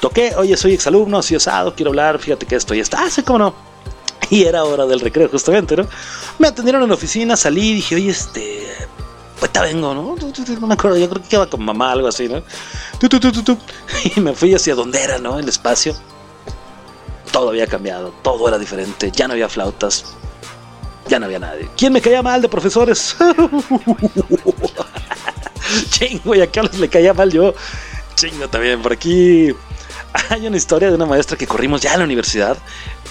[0.00, 3.38] Toqué, oye, soy exalumno, así osado, quiero hablar, fíjate que esto y está, así como
[3.38, 3.54] no.
[4.30, 5.86] Y era hora del recreo justamente, ¿no?
[6.38, 8.66] Me atendieron en la oficina, salí, dije, oye, este,
[9.52, 10.16] te vengo, ¿no?
[10.60, 12.42] No me acuerdo, yo creo que iba con mamá, algo así, ¿no?
[14.16, 15.38] Y me fui hacia donde era, ¿no?
[15.38, 15.94] El espacio
[17.34, 20.04] todo había cambiado, todo era diferente, ya no había flautas,
[21.08, 21.68] ya no había nadie.
[21.76, 23.16] ¿Quién me caía mal de profesores?
[25.90, 27.54] Chingo, y a Carlos le caía mal yo.
[28.14, 29.54] Chingo también, por aquí
[30.30, 32.56] hay una historia de una maestra que corrimos ya en la universidad.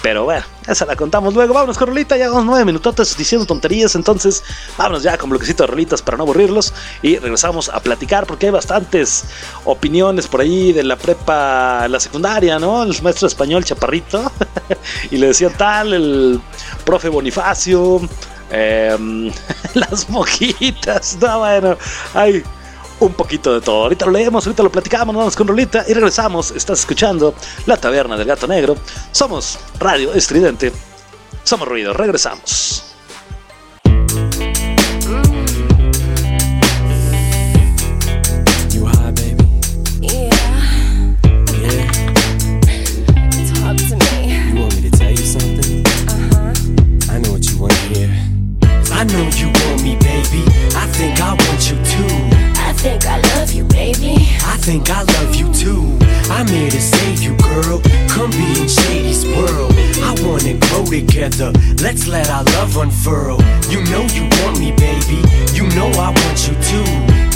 [0.04, 1.54] Pero bueno, esa la contamos luego.
[1.54, 3.94] Vámonos con Rolita, ya vamos nueve minutotes diciendo tonterías.
[3.94, 4.44] Entonces,
[4.76, 6.74] vámonos ya con bloquecito de rolitas para no aburrirlos.
[7.00, 9.24] Y regresamos a platicar porque hay bastantes
[9.64, 12.82] opiniones por ahí de la prepa, la secundaria, ¿no?
[12.82, 14.30] El maestro español chaparrito.
[15.10, 16.38] y le decían tal, el
[16.84, 18.02] profe Bonifacio.
[18.50, 19.32] em,
[19.72, 21.16] las mojitas.
[21.18, 21.78] No, bueno,
[22.12, 22.44] hay
[23.06, 23.82] un poquito de todo.
[23.84, 26.50] Ahorita lo leemos, ahorita lo platicamos, nos vamos con Rolita y regresamos.
[26.52, 27.34] Estás escuchando
[27.66, 28.76] La Taberna del Gato Negro.
[29.12, 30.72] Somos Radio Estridente.
[31.42, 31.92] Somos Ruido.
[31.92, 32.93] Regresamos.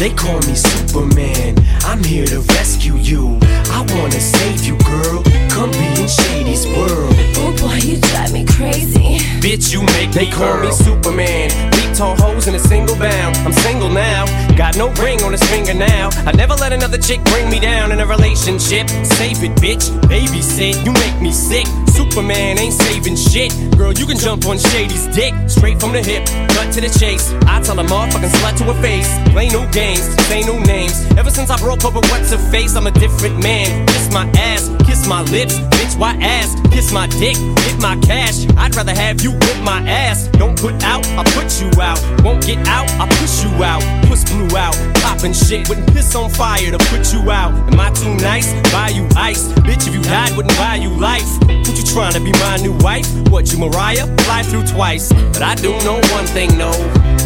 [0.09, 1.55] They call me Superman.
[1.85, 3.39] I'm here to rescue you.
[3.43, 5.23] I wanna save you, girl.
[5.51, 7.13] Come be in Shady's world.
[7.37, 9.19] Oh boy, you drive me crazy.
[9.45, 11.51] Bitch, you make They call me Superman.
[11.73, 13.37] Beat tall hoes in a single bound.
[13.45, 14.25] I'm single now.
[14.57, 16.09] Got no ring on his finger now.
[16.25, 18.89] I never let another chick bring me down in a relationship.
[18.89, 19.91] Save it, bitch.
[20.09, 20.87] Babysit.
[20.87, 21.67] You make me sick.
[21.99, 23.51] Superman ain't saving shit.
[23.77, 25.35] Girl, you can jump on Shady's dick.
[25.49, 26.27] Straight from the hip.
[26.55, 27.33] Cut to the chase.
[27.43, 29.11] I tell a motherfucking slut to her face.
[29.33, 30.07] Play no games.
[30.29, 30.95] Say no names.
[31.19, 33.85] Ever since I broke up with what's her face, I'm a different man.
[33.89, 34.71] Kiss my ass.
[34.99, 35.55] Kiss my lips.
[35.55, 36.57] Bitch, why ass?
[36.73, 37.37] Kiss my dick.
[37.37, 38.49] Get my cash.
[38.57, 40.27] I'd rather have you whip my ass.
[40.33, 42.01] Don't put out, I'll put you out.
[42.25, 43.81] Won't get out, I'll push you out.
[44.09, 45.69] Puss blew out, poppin' shit.
[45.69, 47.53] Wouldn't piss on fire to put you out.
[47.73, 48.53] Am I too nice?
[48.73, 49.47] Buy you ice.
[49.63, 51.29] Bitch, if you died, wouldn't buy you life.
[51.47, 53.07] What you trying to be my new wife?
[53.31, 54.05] What, you Mariah?
[54.25, 55.13] Fly through twice.
[55.13, 56.73] But I do know one thing, no.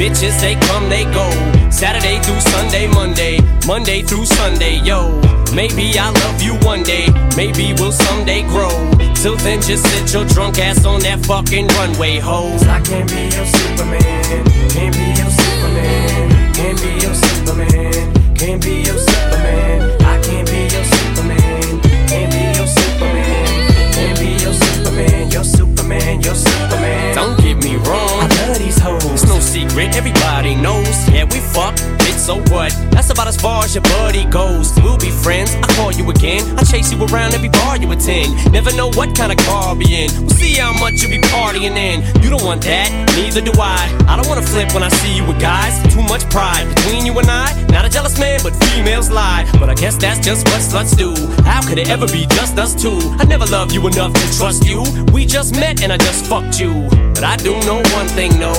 [0.03, 1.31] Bitches, they come, they go.
[1.71, 3.39] Saturday through Sunday, Monday.
[3.69, 5.15] Monday through Sunday, yo.
[5.55, 7.07] Maybe I'll love you one day.
[7.37, 8.75] Maybe we'll someday grow.
[9.15, 12.51] Till then, just sit your drunk ass on that fucking runway, ho.
[12.67, 14.43] I can't be your Superman.
[14.75, 16.53] Can't be your Superman.
[16.53, 18.35] Can't be your Superman.
[18.35, 20.03] Can't be your Superman.
[20.03, 21.79] I can't be your Superman.
[22.11, 23.71] Can't be your Superman.
[23.95, 25.31] Can't be your Superman.
[25.31, 26.21] Your Superman.
[26.27, 27.15] Your Superman.
[27.15, 28.19] Don't get me wrong.
[28.19, 29.02] I love these hoes.
[29.43, 29.97] Secret.
[29.97, 31.09] Everybody knows.
[31.11, 31.75] Yeah, we fuck.
[31.99, 32.71] Bitch, so what?
[32.91, 34.73] That's about as far as your buddy goes.
[34.81, 35.55] We'll be friends.
[35.57, 36.43] I call you again.
[36.59, 38.53] I chase you around every bar you attend.
[38.53, 40.11] Never know what kind of car I'll be in.
[40.21, 42.01] We'll see how much you be partying in.
[42.23, 42.89] You don't want that.
[43.17, 43.83] Neither do I.
[44.09, 45.75] I don't wanna flip when I see you with guys.
[45.93, 47.51] Too much pride between you and I.
[47.69, 49.49] Not a jealous man, but females lie.
[49.59, 51.15] But I guess that's just what sluts do.
[51.43, 52.99] How could it ever be just us two?
[53.19, 54.85] I never loved you enough to trust you.
[55.13, 56.89] We just met and I just fucked you.
[57.15, 58.53] But I do know one thing, no.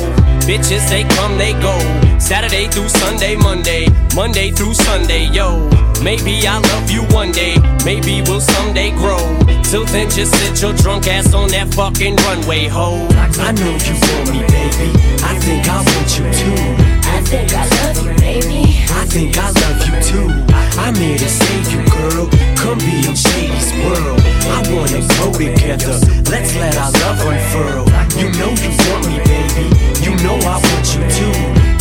[0.43, 1.73] Bitches, they come, they go.
[2.19, 3.87] Saturday through Sunday, Monday.
[4.13, 5.69] Monday through Sunday, yo.
[6.03, 7.55] Maybe I'll love you one day.
[7.85, 9.23] Maybe we'll someday grow.
[9.63, 13.07] Till then, just sit your drunk ass on that fucking runway, ho.
[13.39, 14.91] I know you want me, baby.
[15.23, 16.59] I think I want you too.
[17.07, 18.83] I think I love you, baby.
[18.91, 20.27] I think I love you too.
[20.75, 22.27] I'm here to save you, girl.
[22.59, 24.19] Come be in Shady's world.
[24.51, 25.95] I wanna grow together.
[26.27, 27.87] Let's let our love unfurl.
[28.19, 29.92] You know you want me, baby.
[30.03, 31.31] You know I want you too.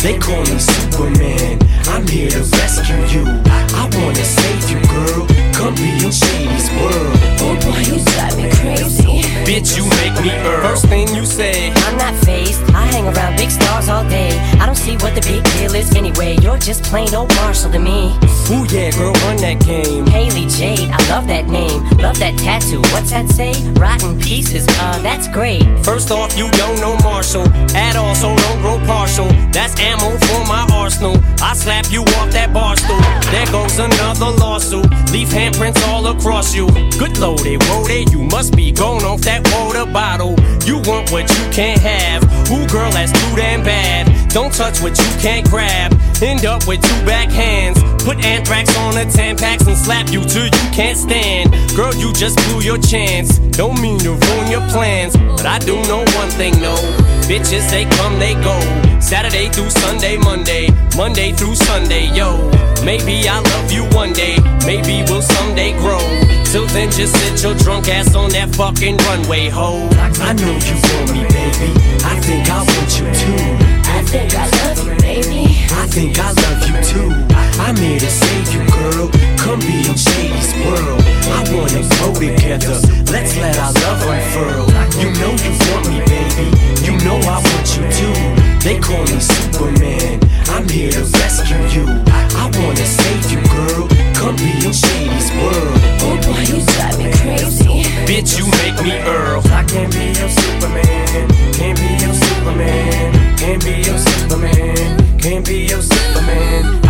[0.01, 1.59] They call me Superman.
[1.87, 3.25] I'm here to rescue you.
[3.45, 5.42] I wanna save you, girl.
[5.63, 7.15] Come be in Shady's world.
[7.39, 9.23] Oh boy, you drive me crazy.
[9.47, 10.61] Bitch, you make me earn.
[10.61, 12.61] First thing you say, I'm not phased.
[12.71, 14.37] I hang around big stars all day.
[14.59, 16.37] I don't see what the big deal is anyway.
[16.41, 18.11] You're just plain old Marshall to me.
[18.51, 20.05] Ooh yeah, girl, run that game.
[20.07, 21.79] Haley Jade, I love that name.
[21.97, 22.81] Love that tattoo.
[22.91, 23.53] What's that say?
[23.79, 24.65] Rotten pieces.
[24.67, 25.63] Uh, that's great.
[25.83, 29.27] First off, you don't know Marshall at all, so don't grow partial.
[29.51, 31.15] That's ammo for my arsenal.
[31.41, 32.99] I slap you off that bar stool.
[33.31, 34.87] There goes another lawsuit.
[35.11, 36.67] Leave handprints all across you.
[36.97, 40.35] Good loaded, whoa, you must be going off that water bottle.
[40.65, 42.23] You want what you can't have.
[42.51, 44.29] Ooh, girl, that's too damn bad.
[44.29, 45.93] Don't touch what you can't grab.
[46.21, 47.81] End up with two back hands.
[48.03, 51.51] Put anthrax on the Tampax and slap you till you can't stand.
[51.75, 53.37] Girl, you just blew your chance.
[53.57, 56.75] Don't mean to ruin your plans, but I do know one thing, no.
[57.27, 58.57] Bitches, they come, they go.
[58.99, 62.49] Saturday through Sunday, Monday, Monday through Sunday, yo.
[62.83, 64.12] Maybe I'll love you one
[67.03, 69.89] just sit your drunk ass on that fucking runway, ho.
[69.91, 71.69] I know you want me, baby.
[72.05, 73.43] I think I want you too.
[73.89, 75.65] I think I love you, baby.
[75.71, 77.32] I think I love you too.
[77.59, 79.09] I'm here to save you, girl.
[79.37, 81.01] Come be in Shady's world.
[81.29, 82.77] I wanna grow together.
[83.11, 84.65] Let's let our love unfurl.
[84.99, 86.47] You know you want me, baby.
[86.85, 88.15] You know I want you too.
[88.63, 90.19] They call me Superman.
[90.49, 91.85] I'm here to rescue you.
[92.09, 93.87] I wanna save you, girl.
[94.15, 95.77] Come be in Shady's world.
[96.01, 97.83] Oh boy, you drive me crazy.
[98.07, 99.41] Bitch, you make me Earl.
[99.51, 101.27] I can't be your Superman.
[101.53, 103.37] Can't be your Superman.
[103.37, 105.19] Can't be your Superman.
[105.19, 106.82] Can't be your Superman.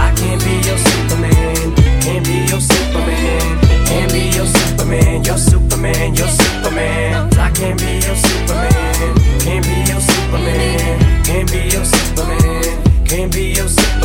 [3.93, 5.23] Can't be your Superman.
[5.23, 6.15] Your Superman.
[6.15, 7.31] Your Superman.
[7.37, 9.39] I can't be your Superman.
[9.39, 11.23] Can't be your Superman.
[11.23, 13.05] Can't be your Superman.
[13.05, 14.02] Can't be your Superman.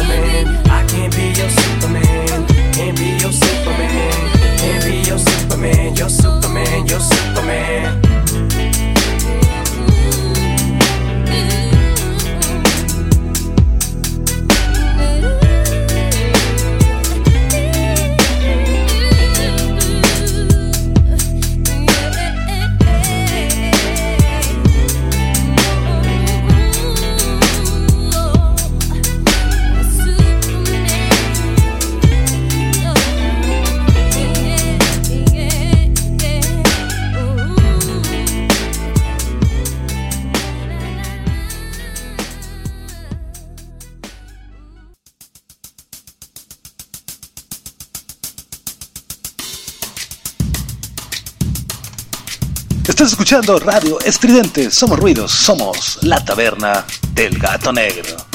[53.09, 54.70] Escuchando Radio Estridente.
[54.70, 56.84] Somos ruidos, somos la taberna
[57.14, 58.28] del gato negro.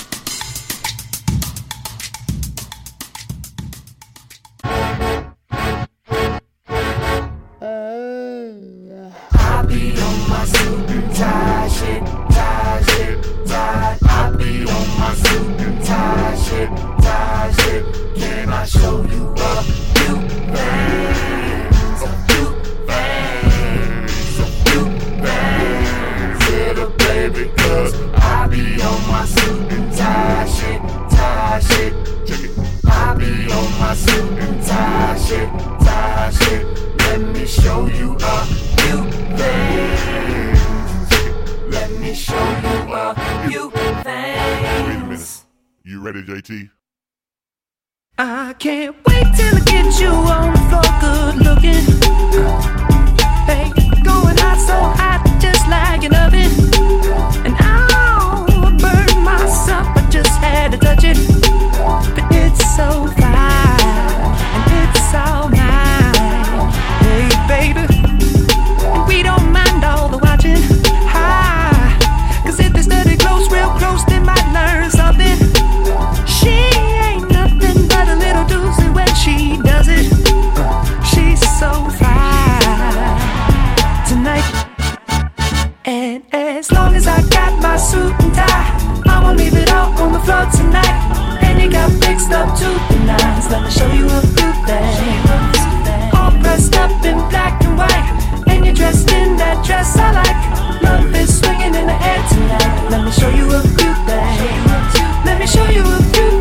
[46.14, 46.70] Ready, JT?
[48.18, 51.84] I can't wait till I get you on the floor, good looking.
[53.48, 53.72] Hey,
[54.04, 56.52] going hot so hot, just like an oven.
[57.46, 58.46] And I'll
[58.78, 61.18] burn myself, I just had to touch it.
[62.14, 66.70] But it's so fine, and it's all mine.
[67.02, 67.88] Hey, baby,
[69.08, 70.62] we don't mind all the watching.
[71.10, 71.98] Hi,
[72.46, 74.83] cause if they study close, real close, they might learn
[86.34, 90.14] as long as I got my suit and tie, I won't leave it all on
[90.14, 91.40] the floor tonight.
[91.44, 93.50] And you got fixed up to the nines.
[93.52, 96.14] Let me show you a few things.
[96.14, 98.08] All dressed up in black and white,
[98.48, 100.82] and you're dressed in that dress I like.
[100.82, 102.90] Love is swinging in the air tonight.
[102.90, 104.94] Let me show you a few things.
[105.26, 106.33] Let me show you a few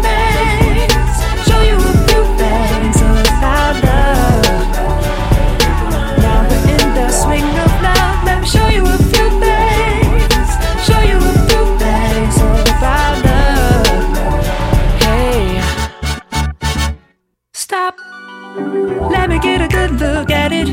[19.99, 20.69] look at it.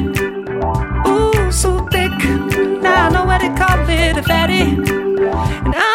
[1.07, 2.11] Ooh, so thick.
[2.81, 4.61] Now I know what to call it a fatty.
[4.61, 5.88] And oh,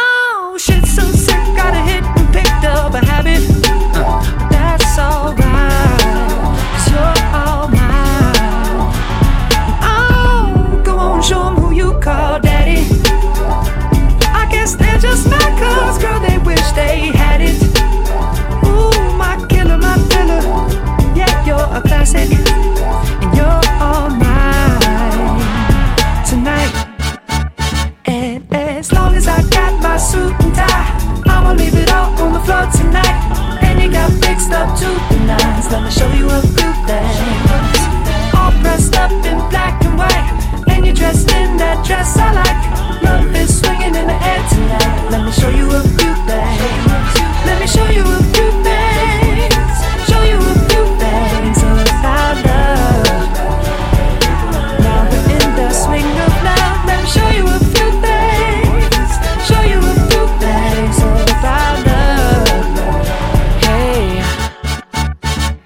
[29.94, 30.90] my suit and tie,
[31.24, 33.22] I'ma leave it all on the floor tonight.
[33.62, 35.70] And you got fixed up to the nines.
[35.70, 37.16] Let me show you a few things.
[38.34, 40.26] All dressed up in black and white,
[40.66, 42.60] and you're dressed in that dress I like.
[43.04, 45.10] Love is swinging in the air tonight.
[45.12, 46.60] Let me show you a few things.
[47.46, 48.63] Let me show you a few things.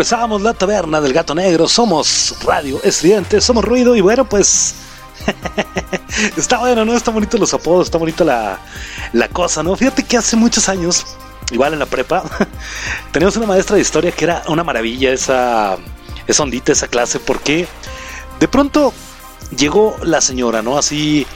[0.00, 1.68] Regresamos, la taberna del gato negro.
[1.68, 3.94] Somos radio estridente, somos ruido.
[3.94, 4.74] Y bueno, pues.
[6.38, 6.94] está bueno, ¿no?
[6.94, 8.58] Está bonito los apodos, está bonito la,
[9.12, 9.76] la cosa, ¿no?
[9.76, 11.04] Fíjate que hace muchos años,
[11.50, 12.24] igual en la prepa,
[13.12, 15.76] teníamos una maestra de historia que era una maravilla esa,
[16.26, 17.68] esa ondita, esa clase, porque
[18.38, 18.94] de pronto
[19.54, 20.78] llegó la señora, ¿no?
[20.78, 21.26] Así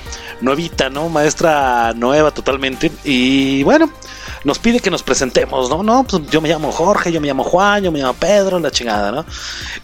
[0.41, 1.11] nuevita, ¿no?
[1.11, 2.91] Maestra nueva totalmente.
[3.05, 3.91] Y bueno,
[4.45, 5.83] nos pide que nos presentemos, ¿no?
[5.83, 8.71] No, pues yo me llamo Jorge, yo me llamo Juan, yo me llamo Pedro, la
[8.71, 9.25] chingada, ¿no?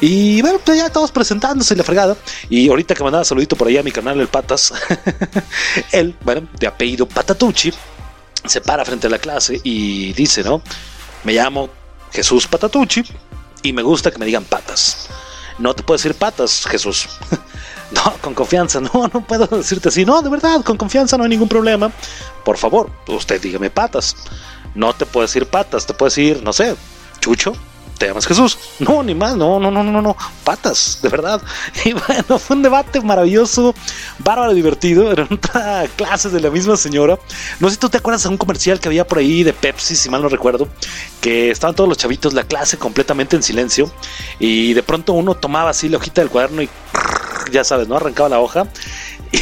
[0.01, 2.17] Y bueno, pues ya todos presentándose la fregada.
[2.49, 4.73] Y ahorita que mandaba saludito por ahí a mi canal El Patas,
[5.93, 7.73] él, bueno, de apellido Patatucci,
[8.45, 10.63] se para frente a la clase y dice, ¿no?
[11.25, 11.71] Me llamo
[12.13, 13.03] Jesús Patatucci
[13.63, 15.09] y me gusta que me digan patas.
[15.59, 17.09] No te puedo decir patas, Jesús.
[17.93, 20.05] No, con confianza, no, no puedo decirte así.
[20.05, 21.91] No, de verdad, con confianza no hay ningún problema.
[22.45, 24.17] Por favor, usted dígame patas.
[24.75, 26.77] No te puedo decir patas, te puedo decir, no sé,
[27.19, 27.53] Chucho,
[28.01, 28.59] te llamas Jesús.
[28.79, 31.41] No, ni más, no, no, no, no, no, patas, de verdad.
[31.85, 33.75] Y bueno, fue un debate maravilloso,
[34.19, 35.13] bárbaro, divertido.
[35.13, 35.29] Eran
[35.97, 37.19] clases de la misma señora.
[37.61, 39.95] No sé si tú te acuerdas de un comercial que había por ahí de Pepsi,
[39.97, 40.67] si mal no recuerdo,
[41.21, 43.93] que estaban todos los chavitos, la clase completamente en silencio.
[44.39, 46.71] Y de pronto uno tomaba así la hojita del cuaderno y
[47.53, 47.97] ya sabes, ¿no?
[47.97, 48.67] Arrancaba la hoja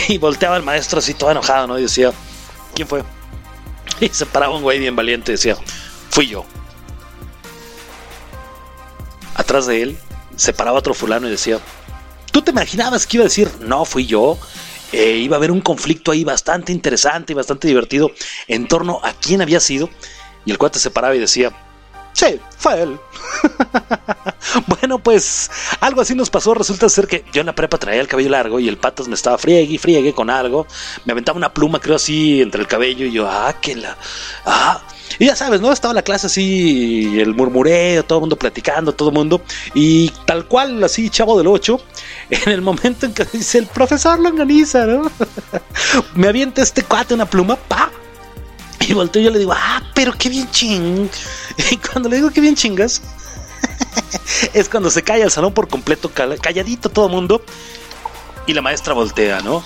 [0.08, 1.78] y volteaba el maestro así todo enojado, ¿no?
[1.78, 2.12] Y decía,
[2.74, 3.04] ¿quién fue?
[4.00, 5.56] Y se paraba un güey bien valiente y decía,
[6.10, 6.44] fui yo.
[9.38, 9.98] Atrás de él,
[10.36, 11.60] se paraba otro fulano y decía,
[12.30, 14.36] ¿tú te imaginabas que iba a decir, no, fui yo?
[14.92, 18.10] Eh, iba a haber un conflicto ahí bastante interesante y bastante divertido
[18.48, 19.88] en torno a quién había sido.
[20.44, 21.52] Y el cuate se paraba y decía,
[22.18, 22.98] sí, fue él.
[24.66, 25.50] bueno, pues
[25.80, 26.52] algo así nos pasó.
[26.54, 29.14] Resulta ser que yo en la prepa traía el cabello largo y el patas me
[29.14, 30.66] estaba friegue y friegue con algo.
[31.04, 33.96] Me aventaba una pluma, creo así, entre el cabello y yo, ah, que la.
[34.44, 34.82] Ah.
[35.18, 35.72] Y ya sabes, ¿no?
[35.72, 39.40] Estaba la clase así, el murmureo, todo el mundo platicando, todo el mundo.
[39.74, 41.80] Y tal cual, así, chavo del 8,
[42.30, 45.10] en el momento en que dice el profesor Longaniza, ¿no?
[46.14, 47.90] me avienta este cuate una pluma, pa.
[48.88, 51.10] Y volteo y yo le digo, ah, pero qué bien ching.
[51.70, 53.02] Y cuando le digo qué bien chingas,
[54.54, 57.44] es cuando se calla el salón por completo, calladito todo el mundo.
[58.46, 59.62] Y la maestra voltea, ¿no?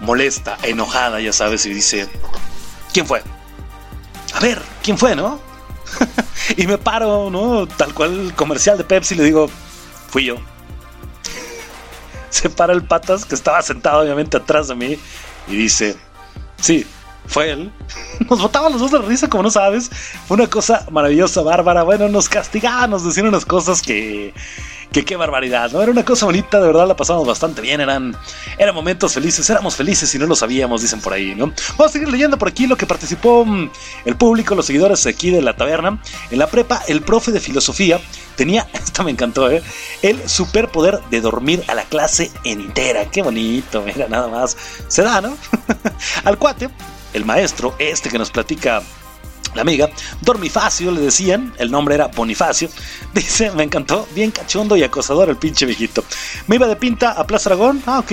[0.00, 2.06] Molesta, enojada, ya sabes, y dice,
[2.92, 3.22] ¿quién fue?
[4.34, 5.40] A ver, ¿quién fue, no?
[6.58, 7.66] y me paro, ¿no?
[7.66, 9.48] Tal cual comercial de Pepsi, le digo,
[10.08, 10.36] fui yo.
[12.28, 14.98] se para el patas, que estaba sentado obviamente atrás de mí,
[15.48, 15.96] y dice,
[16.60, 16.86] sí,
[17.26, 17.72] fue él.
[18.30, 19.90] Nos botaban los dos de risa, como no sabes.
[20.26, 21.82] Fue una cosa maravillosa, bárbara.
[21.82, 24.34] Bueno, nos castigaban, nos decían unas cosas que.
[24.92, 25.82] Que qué barbaridad, ¿no?
[25.82, 28.16] Era una cosa bonita, de verdad la pasamos bastante bien, eran,
[28.58, 31.52] eran momentos felices, éramos felices y no lo sabíamos, dicen por ahí, ¿no?
[31.70, 33.70] Vamos a seguir leyendo por aquí lo que participó mm,
[34.04, 36.00] el público, los seguidores aquí de la taberna.
[36.30, 38.00] En la prepa, el profe de filosofía
[38.36, 39.64] tenía, esto me encantó, ¿eh?
[40.02, 43.10] El superpoder de dormir a la clase entera.
[43.10, 44.56] Qué bonito, mira, nada más.
[44.86, 45.36] Se da, ¿no?
[46.24, 46.70] Al cuate
[47.14, 48.82] el maestro, este que nos platica
[49.54, 49.88] la amiga,
[50.20, 52.68] Dormifacio le decían, el nombre era Bonifacio,
[53.14, 56.04] dice, me encantó, bien cachondo y acosador el pinche viejito.
[56.46, 58.12] Me iba de pinta a Plaza Aragón, ah, ok,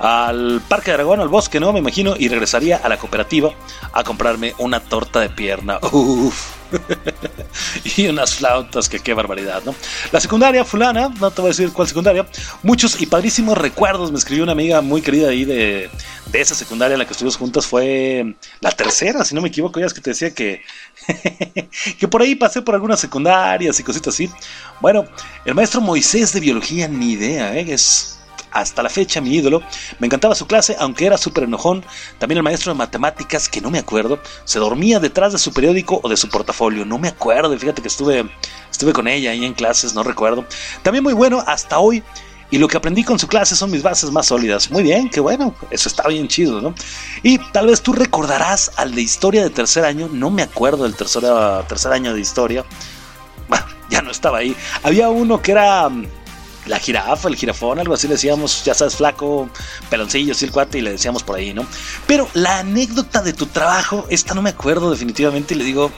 [0.00, 1.72] al Parque de Aragón, al bosque, ¿no?
[1.72, 3.52] Me imagino, y regresaría a la cooperativa
[3.92, 5.78] a comprarme una torta de pierna.
[5.92, 6.59] Uf.
[7.96, 9.74] y unas flautas, que qué barbaridad, ¿no?
[10.12, 12.26] La secundaria fulana, no te voy a decir cuál secundaria,
[12.62, 15.90] muchos y padrísimos recuerdos, me escribió una amiga muy querida ahí de,
[16.26, 19.80] de esa secundaria en la que estuvimos juntos, fue la tercera, si no me equivoco,
[19.80, 20.62] ya es que te decía que,
[21.98, 24.30] que por ahí pasé por algunas secundarias y cositas así.
[24.80, 25.04] Bueno,
[25.44, 27.66] el maestro Moisés de biología, ni idea, ¿eh?
[27.68, 28.19] es
[28.50, 29.62] hasta la fecha mi ídolo.
[29.98, 31.84] Me encantaba su clase, aunque era súper enojón.
[32.18, 36.00] También el maestro de matemáticas, que no me acuerdo, se dormía detrás de su periódico
[36.02, 36.84] o de su portafolio.
[36.84, 38.28] No me acuerdo, fíjate que estuve,
[38.70, 40.44] estuve con ella ahí en clases, no recuerdo.
[40.82, 42.02] También muy bueno hasta hoy.
[42.52, 44.70] Y lo que aprendí con su clase son mis bases más sólidas.
[44.72, 46.74] Muy bien, qué bueno, eso está bien chido, ¿no?
[47.22, 50.96] Y tal vez tú recordarás al de historia de tercer año, no me acuerdo del
[50.96, 51.22] tercer,
[51.68, 52.64] tercer año de historia.
[53.48, 54.56] Bueno, ya no estaba ahí.
[54.82, 55.88] Había uno que era
[56.66, 59.48] la jirafa, el jirafón, algo así le decíamos, ya sabes, flaco,
[59.88, 61.66] peloncillo, sí, el cuate, y le decíamos por ahí, ¿no?
[62.06, 65.90] Pero la anécdota de tu trabajo, esta no me acuerdo definitivamente, y le digo,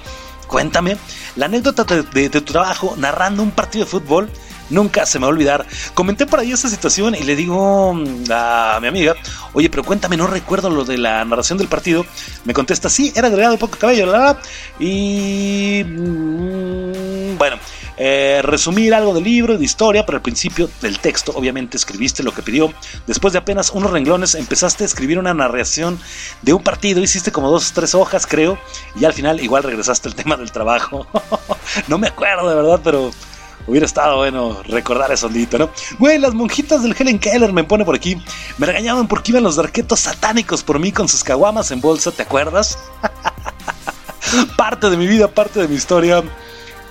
[0.47, 0.97] cuéntame,
[1.37, 4.31] la anécdota de, tu trabajo narrando un partido de fútbol,
[4.71, 5.67] nunca se me va a olvidar.
[5.95, 9.15] Comenté por ahí esa situación y le digo mm, a mi amiga,
[9.53, 12.07] oye, pero cuéntame, no recuerdo lo de la narración del partido.
[12.45, 14.41] Me contesta, sí, era agregado poco cabello, la,
[14.79, 15.83] y...
[15.85, 17.57] Mm, bueno,
[18.05, 22.35] eh, resumir algo del libro, de historia, pero al principio del texto obviamente escribiste lo
[22.35, 22.75] que pidió.
[23.07, 26.01] Después de apenas unos renglones empezaste a escribir una narración
[26.43, 28.59] de un partido, hiciste como dos o tres hojas creo,
[28.99, 31.07] y al final igual regresaste al tema del trabajo.
[31.87, 33.13] no me acuerdo de verdad, pero
[33.69, 35.71] Hubiera estado bueno recordar eso ondito, ¿no?
[36.01, 38.21] Güey, las monjitas del Helen Keller me pone por aquí.
[38.59, 42.25] Me regañaban porque iban los darquetos satánicos por mí con sus caguamas en bolsa, ¿te
[42.25, 42.77] acuerdas?
[44.57, 46.25] parte de mi vida, parte de mi historia.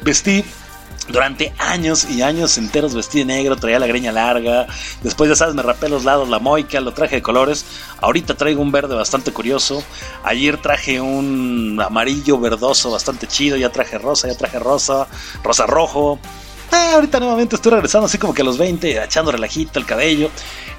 [0.01, 0.45] Vestí
[1.07, 4.67] durante años y años enteros vestí de negro, traía la greña larga.
[5.01, 7.65] Después, ya sabes, me rapé los lados, la moica, lo traje de colores.
[8.01, 9.83] Ahorita traigo un verde bastante curioso.
[10.23, 13.57] Ayer traje un amarillo verdoso bastante chido.
[13.57, 15.07] Ya traje rosa, ya traje rosa,
[15.43, 16.19] rosa rojo.
[16.71, 20.29] Ahorita nuevamente estoy regresando así como que a los 20, echando relajito el cabello.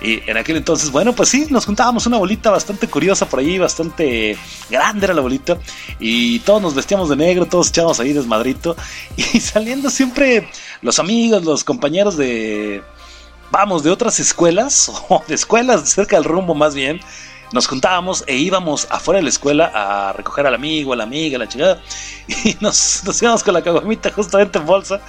[0.01, 3.59] Y en aquel entonces, bueno, pues sí, nos juntábamos una bolita bastante curiosa por ahí,
[3.59, 4.37] bastante
[4.71, 5.59] grande era la bolita.
[5.99, 8.77] Y todos nos vestíamos de negro, todos echábamos ahí desmadrito.
[9.17, 10.49] Y saliendo siempre
[10.81, 12.83] los amigos, los compañeros de,
[13.51, 17.01] vamos, de otras escuelas, o de escuelas cerca del rumbo más bien
[17.53, 21.37] nos juntábamos e íbamos afuera de la escuela a recoger al amigo, a la amiga,
[21.37, 21.83] a la chingada.
[22.45, 25.03] Y nos, nos íbamos con la caguamita justamente en bolsa.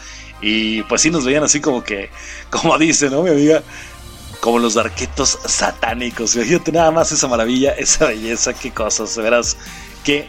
[0.43, 2.11] Y pues sí nos veían así como que,
[2.51, 3.23] como dice, ¿no?
[3.23, 3.63] Mi amiga,
[4.41, 6.35] como los arquetos satánicos.
[6.35, 9.55] Imagínate nada más esa maravilla, esa belleza, qué cosas, de veras,
[10.03, 10.27] qué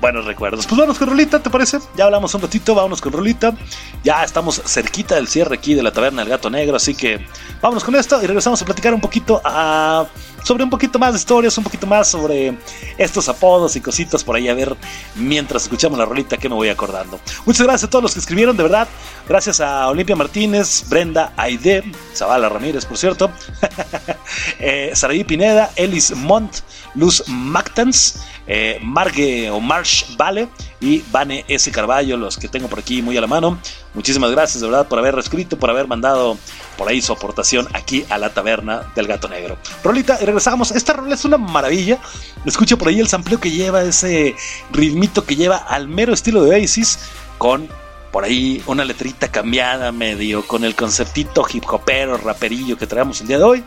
[0.00, 0.66] buenos recuerdos.
[0.66, 1.78] Pues vámonos con Rolita, ¿te parece?
[1.94, 3.54] Ya hablamos un ratito, vámonos con Rolita.
[4.02, 7.26] Ya estamos cerquita del cierre aquí de la taberna del gato negro, así que
[7.60, 10.06] vámonos con esto y regresamos a platicar un poquito a
[10.42, 12.56] sobre un poquito más de historias, un poquito más sobre
[12.98, 14.76] estos apodos y cositas por ahí a ver
[15.14, 17.20] mientras escuchamos la rolita que me voy acordando.
[17.46, 18.88] Muchas gracias a todos los que escribieron, de verdad.
[19.28, 21.84] Gracias a Olimpia Martínez, Brenda Aide,
[22.14, 23.30] Zavala Ramírez, por cierto,
[24.58, 26.58] eh, Saraí Pineda, Elis Mont,
[26.94, 30.48] Luz Mactans, eh, Margue o Marsh Vale
[30.80, 31.70] y Vane S.
[31.70, 33.58] Carballo, los que tengo por aquí muy a la mano.
[33.94, 36.38] Muchísimas gracias de verdad por haber escrito, por haber mandado
[36.76, 39.58] por ahí su aportación aquí a la taberna del gato negro.
[39.84, 40.70] Rolita, regresamos.
[40.70, 41.98] Esta rola es una maravilla.
[42.46, 44.34] Escucho por ahí el sampleo que lleva, ese
[44.72, 46.98] ritmito que lleva al mero estilo de Oasis
[47.38, 47.68] con
[48.10, 53.28] por ahí una letrita cambiada medio con el conceptito hip hopero, raperillo que traemos el
[53.28, 53.64] día de hoy.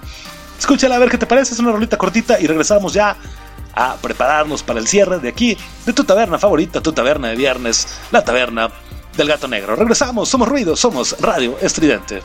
[0.60, 3.18] Escúchala a ver qué te parece, es una rolita cortita y regresamos ya
[3.74, 7.88] a prepararnos para el cierre de aquí, de tu taberna favorita, tu taberna de viernes,
[8.12, 8.70] la taberna
[9.18, 9.76] del gato negro.
[9.76, 12.22] Regresamos, somos ruido, somos radio estridente.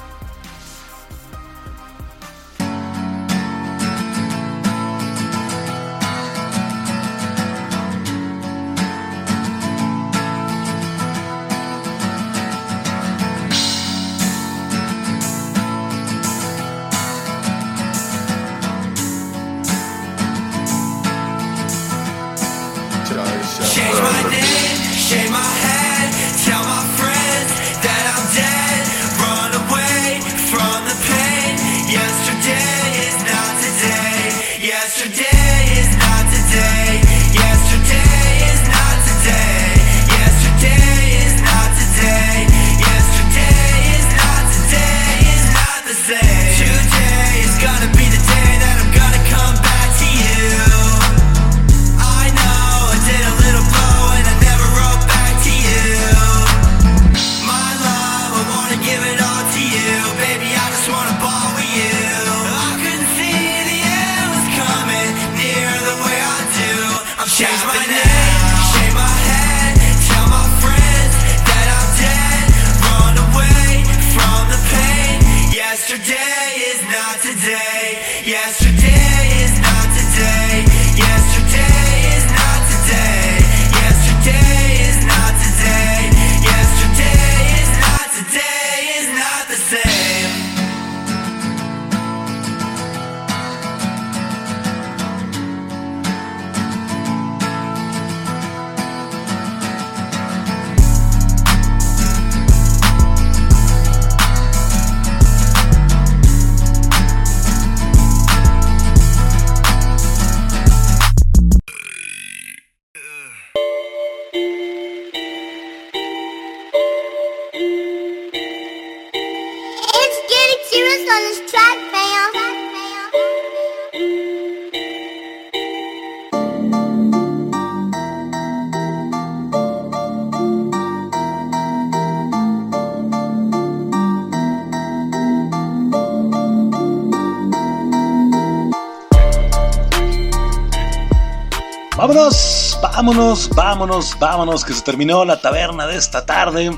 [143.78, 146.76] Vámonos, vámonos, que se terminó la taberna de esta tarde.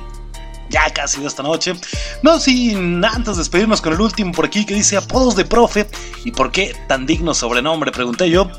[0.69, 1.73] Ya casi de esta noche.
[2.23, 5.89] No sin antes despedirnos con el último por aquí que dice apodos de profe.
[6.27, 7.91] ¿Y por qué tan digno sobrenombre?
[7.91, 8.51] Pregunté yo.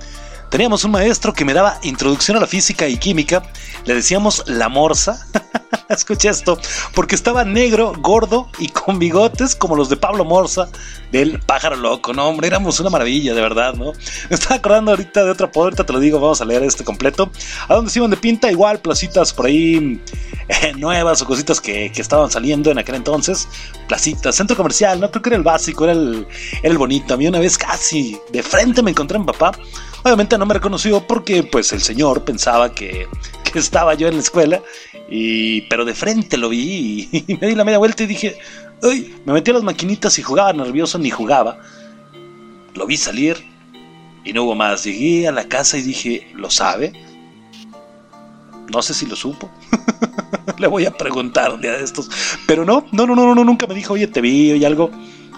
[0.51, 3.41] Teníamos un maestro que me daba introducción a la física y química.
[3.85, 5.25] Le decíamos la morsa.
[5.89, 6.59] Escucha esto,
[6.93, 10.67] porque estaba negro, gordo y con bigotes como los de Pablo Morsa
[11.09, 12.11] del pájaro loco.
[12.11, 13.93] No, hombre, éramos una maravilla, de verdad, ¿no?
[14.29, 16.83] Me estaba acordando ahorita de otro apodo, ahorita te lo digo, vamos a leer este
[16.83, 17.31] completo.
[17.69, 18.51] ¿A dónde se iban de pinta?
[18.51, 20.01] Igual, placitas por ahí
[20.77, 23.47] nuevas o cositas que, que estaban saliendo en aquel entonces.
[23.87, 26.27] Placitas, centro comercial, no creo que era el básico, era el,
[26.63, 27.13] el bonito.
[27.13, 29.51] A mí una vez casi de frente me encontré mi papá.
[30.03, 33.07] Obviamente no me reconoció porque pues el señor pensaba que,
[33.51, 34.61] que estaba yo en la escuela.
[35.09, 38.37] Y, pero de frente lo vi y, y me di la media vuelta y dije,
[38.81, 41.59] uy, me metí a las maquinitas y jugaba nervioso, ni jugaba.
[42.73, 43.37] Lo vi salir
[44.23, 44.83] y no hubo más.
[44.83, 46.93] Llegué a la casa y dije, ¿lo sabe?
[48.69, 49.49] No sé si lo supo.
[50.57, 52.09] Le voy a preguntar un día de estos.
[52.47, 54.91] Pero no, no, no, no, no, nunca me dijo, oye, te vi y algo.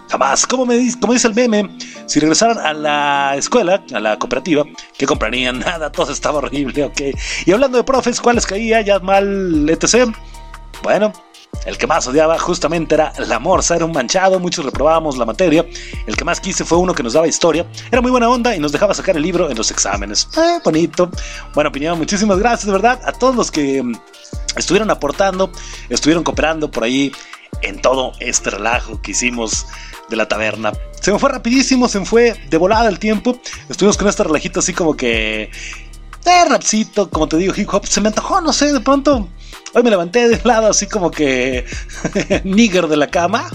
[0.09, 0.45] Jamás.
[0.45, 4.63] Como, me dice, como dice el meme, si regresaran a la escuela, a la cooperativa,
[4.97, 5.59] ¿qué comprarían?
[5.65, 7.01] Nada, todo estaba horrible, ok.
[7.45, 10.13] Y hablando de profes, ¿cuáles caía ya mal, etc.?
[10.83, 11.13] Bueno,
[11.65, 15.65] el que más odiaba justamente era la morsa, era un manchado, muchos reprobábamos la materia.
[16.05, 17.65] El que más quise fue uno que nos daba historia.
[17.91, 20.27] Era muy buena onda y nos dejaba sacar el libro en los exámenes.
[20.37, 21.09] Eh, bonito.
[21.53, 23.93] Buena opinión, muchísimas gracias, de verdad, a todos los que mm,
[24.57, 25.51] estuvieron aportando,
[25.89, 27.11] estuvieron cooperando por ahí
[27.61, 29.65] en todo este relajo que hicimos
[30.09, 30.73] de la taberna.
[30.99, 33.37] Se me fue rapidísimo, se me fue de volada el tiempo.
[33.69, 35.49] Estuvimos con este relajito así como que...
[36.23, 37.85] De rapcito, como te digo, hip hop.
[37.85, 39.27] Se me antojó, no sé, de pronto...
[39.73, 41.65] Hoy me levanté de lado así como que...
[42.43, 43.49] nigger de la cama.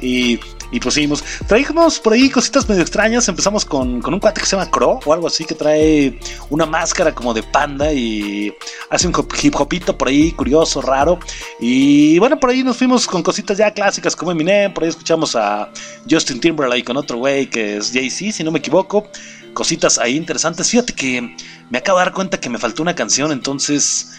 [0.00, 0.38] Y
[0.72, 1.22] y pusimos.
[1.46, 3.28] Trajimos por ahí cositas medio extrañas.
[3.28, 6.66] Empezamos con, con un cuate que se llama Crow o algo así, que trae una
[6.66, 8.52] máscara como de panda y
[8.90, 11.20] hace un hip hopito por ahí, curioso, raro.
[11.60, 14.72] Y bueno, por ahí nos fuimos con cositas ya clásicas como Eminem.
[14.72, 15.70] Por ahí escuchamos a
[16.10, 19.06] Justin Timberlake con otro güey que es Jay-Z, si no me equivoco.
[19.52, 20.70] Cositas ahí interesantes.
[20.70, 21.36] Fíjate que
[21.68, 24.10] me acabo de dar cuenta que me faltó una canción, entonces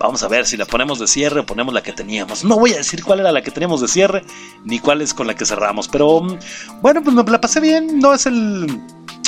[0.00, 2.42] Vamos a ver si la ponemos de cierre o ponemos la que teníamos.
[2.42, 4.24] No voy a decir cuál era la que teníamos de cierre
[4.64, 5.88] ni cuál es con la que cerramos.
[5.88, 6.38] Pero mm,
[6.80, 7.98] bueno, pues me la pasé bien.
[7.98, 8.66] No es el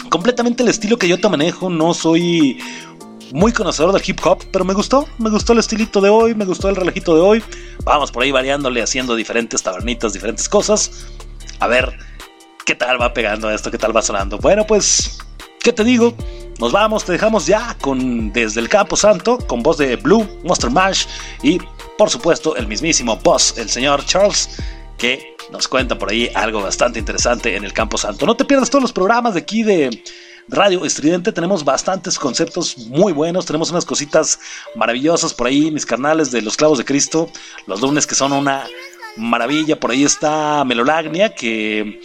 [0.08, 1.68] completamente el estilo que yo te manejo.
[1.68, 2.58] No soy
[3.32, 5.06] muy conocedor del hip hop, pero me gustó.
[5.18, 7.44] Me gustó el estilito de hoy, me gustó el relajito de hoy.
[7.84, 11.06] Vamos por ahí variándole, haciendo diferentes tabernitas, diferentes cosas.
[11.60, 11.98] A ver
[12.64, 14.38] qué tal va pegando esto, qué tal va sonando.
[14.38, 15.18] Bueno, pues,
[15.62, 16.14] ¿qué te digo?
[16.58, 20.70] Nos vamos, te dejamos ya con Desde el Campo Santo, con voz de Blue, Monster
[20.70, 21.06] Mash
[21.42, 21.58] y
[21.96, 24.60] por supuesto el mismísimo boss, el señor Charles,
[24.98, 28.26] que nos cuenta por ahí algo bastante interesante en el Campo Santo.
[28.26, 30.02] No te pierdas todos los programas de aquí de
[30.48, 34.40] Radio Estridente, tenemos bastantes conceptos muy buenos, tenemos unas cositas
[34.74, 37.30] maravillosas por ahí, mis carnales de los clavos de Cristo,
[37.66, 38.66] los lunes que son una
[39.16, 42.00] maravilla, por ahí está Melolagnia que...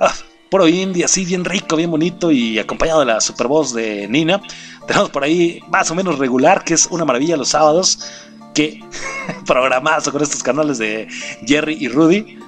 [0.00, 0.14] Ah,
[0.50, 4.40] Puro indie, así bien rico, bien bonito y acompañado de la super voz de Nina.
[4.86, 8.00] Tenemos por ahí más o menos regular, que es una maravilla los sábados.
[8.54, 8.82] Que
[9.46, 11.06] programazo con estos canales de
[11.46, 12.38] Jerry y Rudy.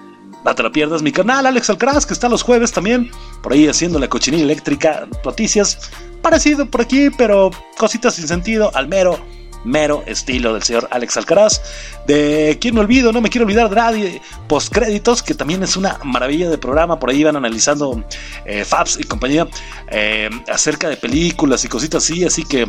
[0.45, 1.03] No te lo pierdas.
[1.03, 3.11] Mi canal Alex Alcaraz, que está los jueves también.
[3.43, 5.07] Por ahí haciendo la cochinilla eléctrica.
[5.25, 5.91] Noticias.
[6.23, 8.71] Parecido por aquí, pero cositas sin sentido.
[8.75, 9.19] Al mero
[9.65, 11.63] mero estilo del señor Alex Alcaraz.
[12.07, 14.23] De quien me olvido, no me quiero olvidar de nadie.
[14.49, 16.99] Postcréditos, que también es una maravilla de programa.
[16.99, 18.05] Por ahí van analizando
[18.45, 19.47] eh, Fabs y compañía
[19.89, 22.25] eh, acerca de películas y cositas así.
[22.25, 22.69] Así que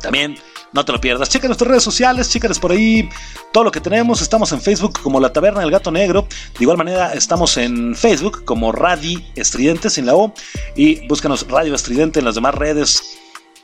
[0.00, 0.36] también
[0.74, 1.28] no te lo pierdas.
[1.28, 3.08] Checa nuestras redes sociales, chécales por ahí
[3.52, 4.20] todo lo que tenemos.
[4.20, 6.26] Estamos en Facebook como La Taberna del Gato Negro.
[6.58, 10.34] De igual manera, estamos en Facebook como Radi Estridente sin la O.
[10.74, 13.18] Y búscanos Radio Estridente en las demás redes.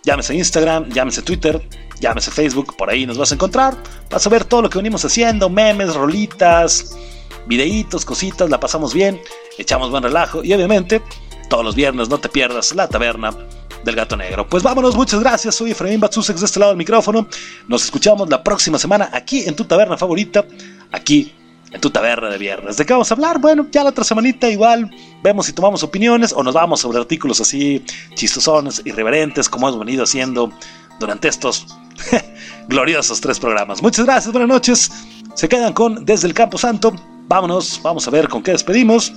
[0.04, 1.60] Llámese Instagram, llámese Twitter,
[2.00, 3.76] llámese Facebook, por ahí nos vas a encontrar.
[4.10, 6.96] Vas a ver todo lo que venimos haciendo, memes, rolitas,
[7.46, 9.20] videitos, cositas, la pasamos bien,
[9.58, 11.02] echamos buen relajo y obviamente
[11.48, 13.34] todos los viernes no te pierdas la taberna
[13.84, 14.46] del gato negro.
[14.46, 17.26] Pues vámonos, muchas gracias, soy Efraín Batsusex de este lado del micrófono.
[17.68, 20.44] Nos escuchamos la próxima semana aquí en tu taberna favorita,
[20.92, 21.32] aquí
[21.72, 22.76] en tu taberna de viernes.
[22.76, 23.38] ¿De qué vamos a hablar?
[23.40, 24.90] Bueno, ya la otra semanita igual
[25.22, 27.84] vemos si tomamos opiniones o nos vamos sobre artículos así
[28.14, 30.52] chistosones, irreverentes, como hemos venido haciendo
[30.98, 31.66] durante estos
[32.68, 33.82] gloriosos tres programas.
[33.82, 34.90] Muchas gracias, buenas noches.
[35.34, 36.92] Se quedan con Desde el Campo Santo.
[37.28, 39.12] Vámonos, vamos a ver con qué despedimos.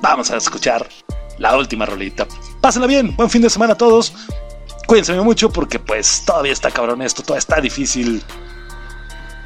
[0.00, 0.88] Vamos a escuchar
[1.38, 2.26] la última rolita.
[2.60, 4.12] Pásenla bien, buen fin de semana a todos.
[4.86, 8.22] Cuídense mucho porque pues todavía está cabrón esto, todavía está difícil.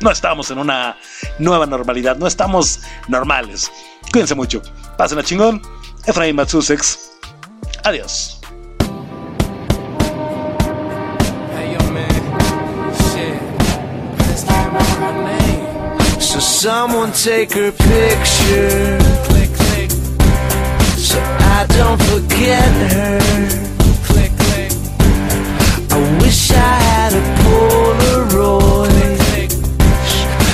[0.01, 0.97] No estamos en una
[1.39, 3.71] nueva normalidad, no estamos normales.
[4.13, 4.63] Cuídense mucho.
[4.97, 5.63] Pásenla chingón.
[6.07, 7.13] Efraín Matsusex.
[7.85, 8.41] Adiós.
[16.45, 19.91] Someone take her picture click, click.
[20.99, 21.19] So
[21.57, 23.19] I don't forget her
[24.05, 24.73] click, click.
[25.91, 29.51] I wish I had a Polaroid click,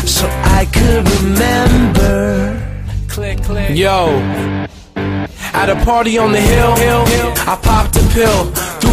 [0.07, 0.26] So
[0.59, 2.62] I could remember
[3.09, 3.76] click, click.
[3.76, 4.66] Yo
[5.53, 8.51] at a party on the hill, hill, hill, I popped a pill,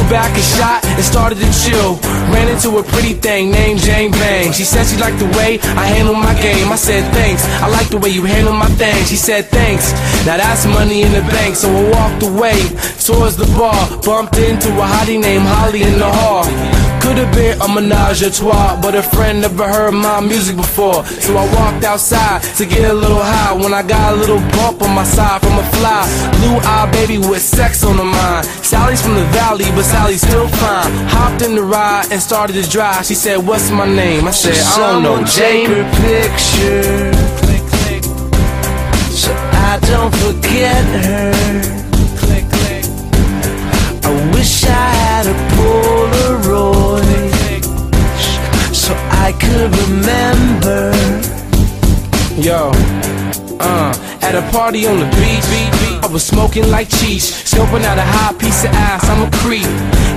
[0.10, 2.00] back a shot and started to chill.
[2.32, 4.52] Ran into a pretty thing named Jane Bang.
[4.52, 6.72] She said she liked the way I handle my game.
[6.72, 9.06] I said thanks, I like the way you handle my thing.
[9.06, 9.92] She said thanks,
[10.26, 11.56] now that's money in the bank.
[11.56, 12.58] So I walked away
[13.04, 16.87] towards the bar, bumped into a hottie named Holly in the hall.
[17.08, 21.06] Could have been a menage a trois, but a friend never heard my music before.
[21.06, 24.82] So I walked outside to get a little high when I got a little bump
[24.82, 26.04] on my side from a fly.
[26.36, 28.46] Blue eye baby with sex on the mind.
[28.46, 30.92] Sally's from the valley, but Sally's still fine.
[31.08, 33.06] Hopped in the ride and started to drive.
[33.06, 34.28] She said, What's my name?
[34.28, 35.24] I said, I don't know.
[35.26, 37.14] Take her picture.
[39.16, 41.77] So I don't forget her.
[49.28, 50.96] I could remember.
[52.40, 52.72] Yo,
[53.60, 57.30] uh, at a party on the beach, I was smoking like cheese.
[57.44, 59.68] Scoping out a hot piece of ass, I'm a creep.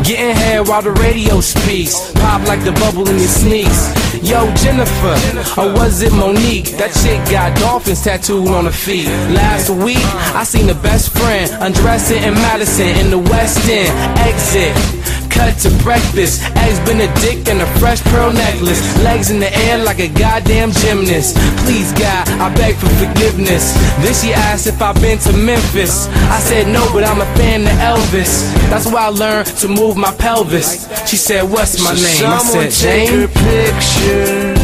[0.06, 2.12] Getting head while the radio speaks.
[2.22, 3.90] Pop like the bubble in your sneaks.
[4.22, 5.18] Yo, Jennifer,
[5.60, 6.70] or was it Monique?
[6.78, 9.08] That chick got dolphins tattooed on her feet.
[9.34, 10.06] Last week,
[10.38, 13.90] I seen the best friend undressing in Madison in the West End.
[14.20, 15.00] Exit
[15.30, 16.42] cut to breakfast.
[16.56, 18.80] Eggs Benedict and a fresh pearl necklace.
[19.02, 21.36] Legs in the air like a goddamn gymnast.
[21.64, 23.72] Please, God, I beg for forgiveness.
[24.02, 26.08] Then she asked if I've been to Memphis.
[26.28, 28.44] I said no, but I'm a fan of Elvis.
[28.70, 30.88] That's why I learned to move my pelvis.
[31.08, 32.26] She said, What's my name?
[32.26, 33.28] I said, Jane.
[33.28, 34.60] picture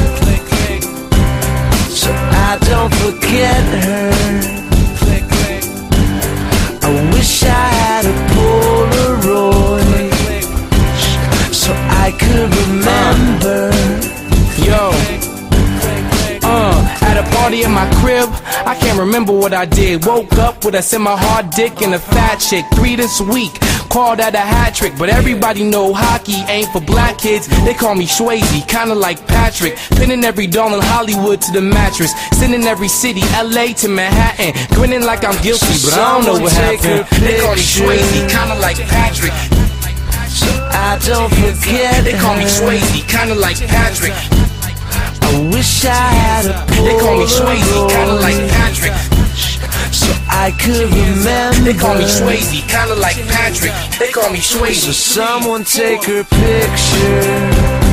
[2.06, 4.26] so I don't forget her.
[6.82, 7.85] I wish I
[12.36, 13.70] I remember.
[14.60, 14.90] Yo.
[16.48, 18.28] Uh, at a party in my crib,
[18.66, 20.04] I can't remember what I did.
[20.04, 22.64] Woke up with a semi-hard dick and a fat chick.
[22.74, 23.58] Three this week,
[23.88, 24.92] called that a hat trick.
[24.98, 27.48] But everybody know hockey ain't for black kids.
[27.64, 29.76] They call me Swayze, kinda like Patrick.
[29.96, 32.12] Pinning every doll in Hollywood to the mattress.
[32.32, 34.52] Sending every city, LA to Manhattan.
[34.76, 37.06] Grinning like I'm guilty, but I don't know what happened.
[37.18, 37.62] They call me.
[37.62, 39.65] Swayze, kinda like Patrick.
[40.42, 42.44] I don't forget They call me.
[42.44, 44.12] Swayze, kinda like Patrick.
[45.22, 48.92] I wish I had a Polaroid They call me Swayze, kinda like Patrick.
[49.92, 51.60] so I could remember.
[51.64, 53.72] They call me Swayze, kinda like Patrick.
[53.98, 57.85] They call me So someone take her picture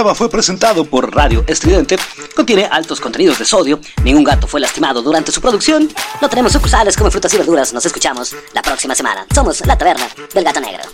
[0.00, 1.98] programa fue presentado por Radio Estridente.
[2.34, 3.78] Contiene altos contenidos de sodio.
[4.02, 5.90] Ningún gato fue lastimado durante su producción.
[6.22, 7.74] No tenemos sucursales como frutas y verduras.
[7.74, 9.26] Nos escuchamos la próxima semana.
[9.34, 10.84] Somos la taberna del gato negro.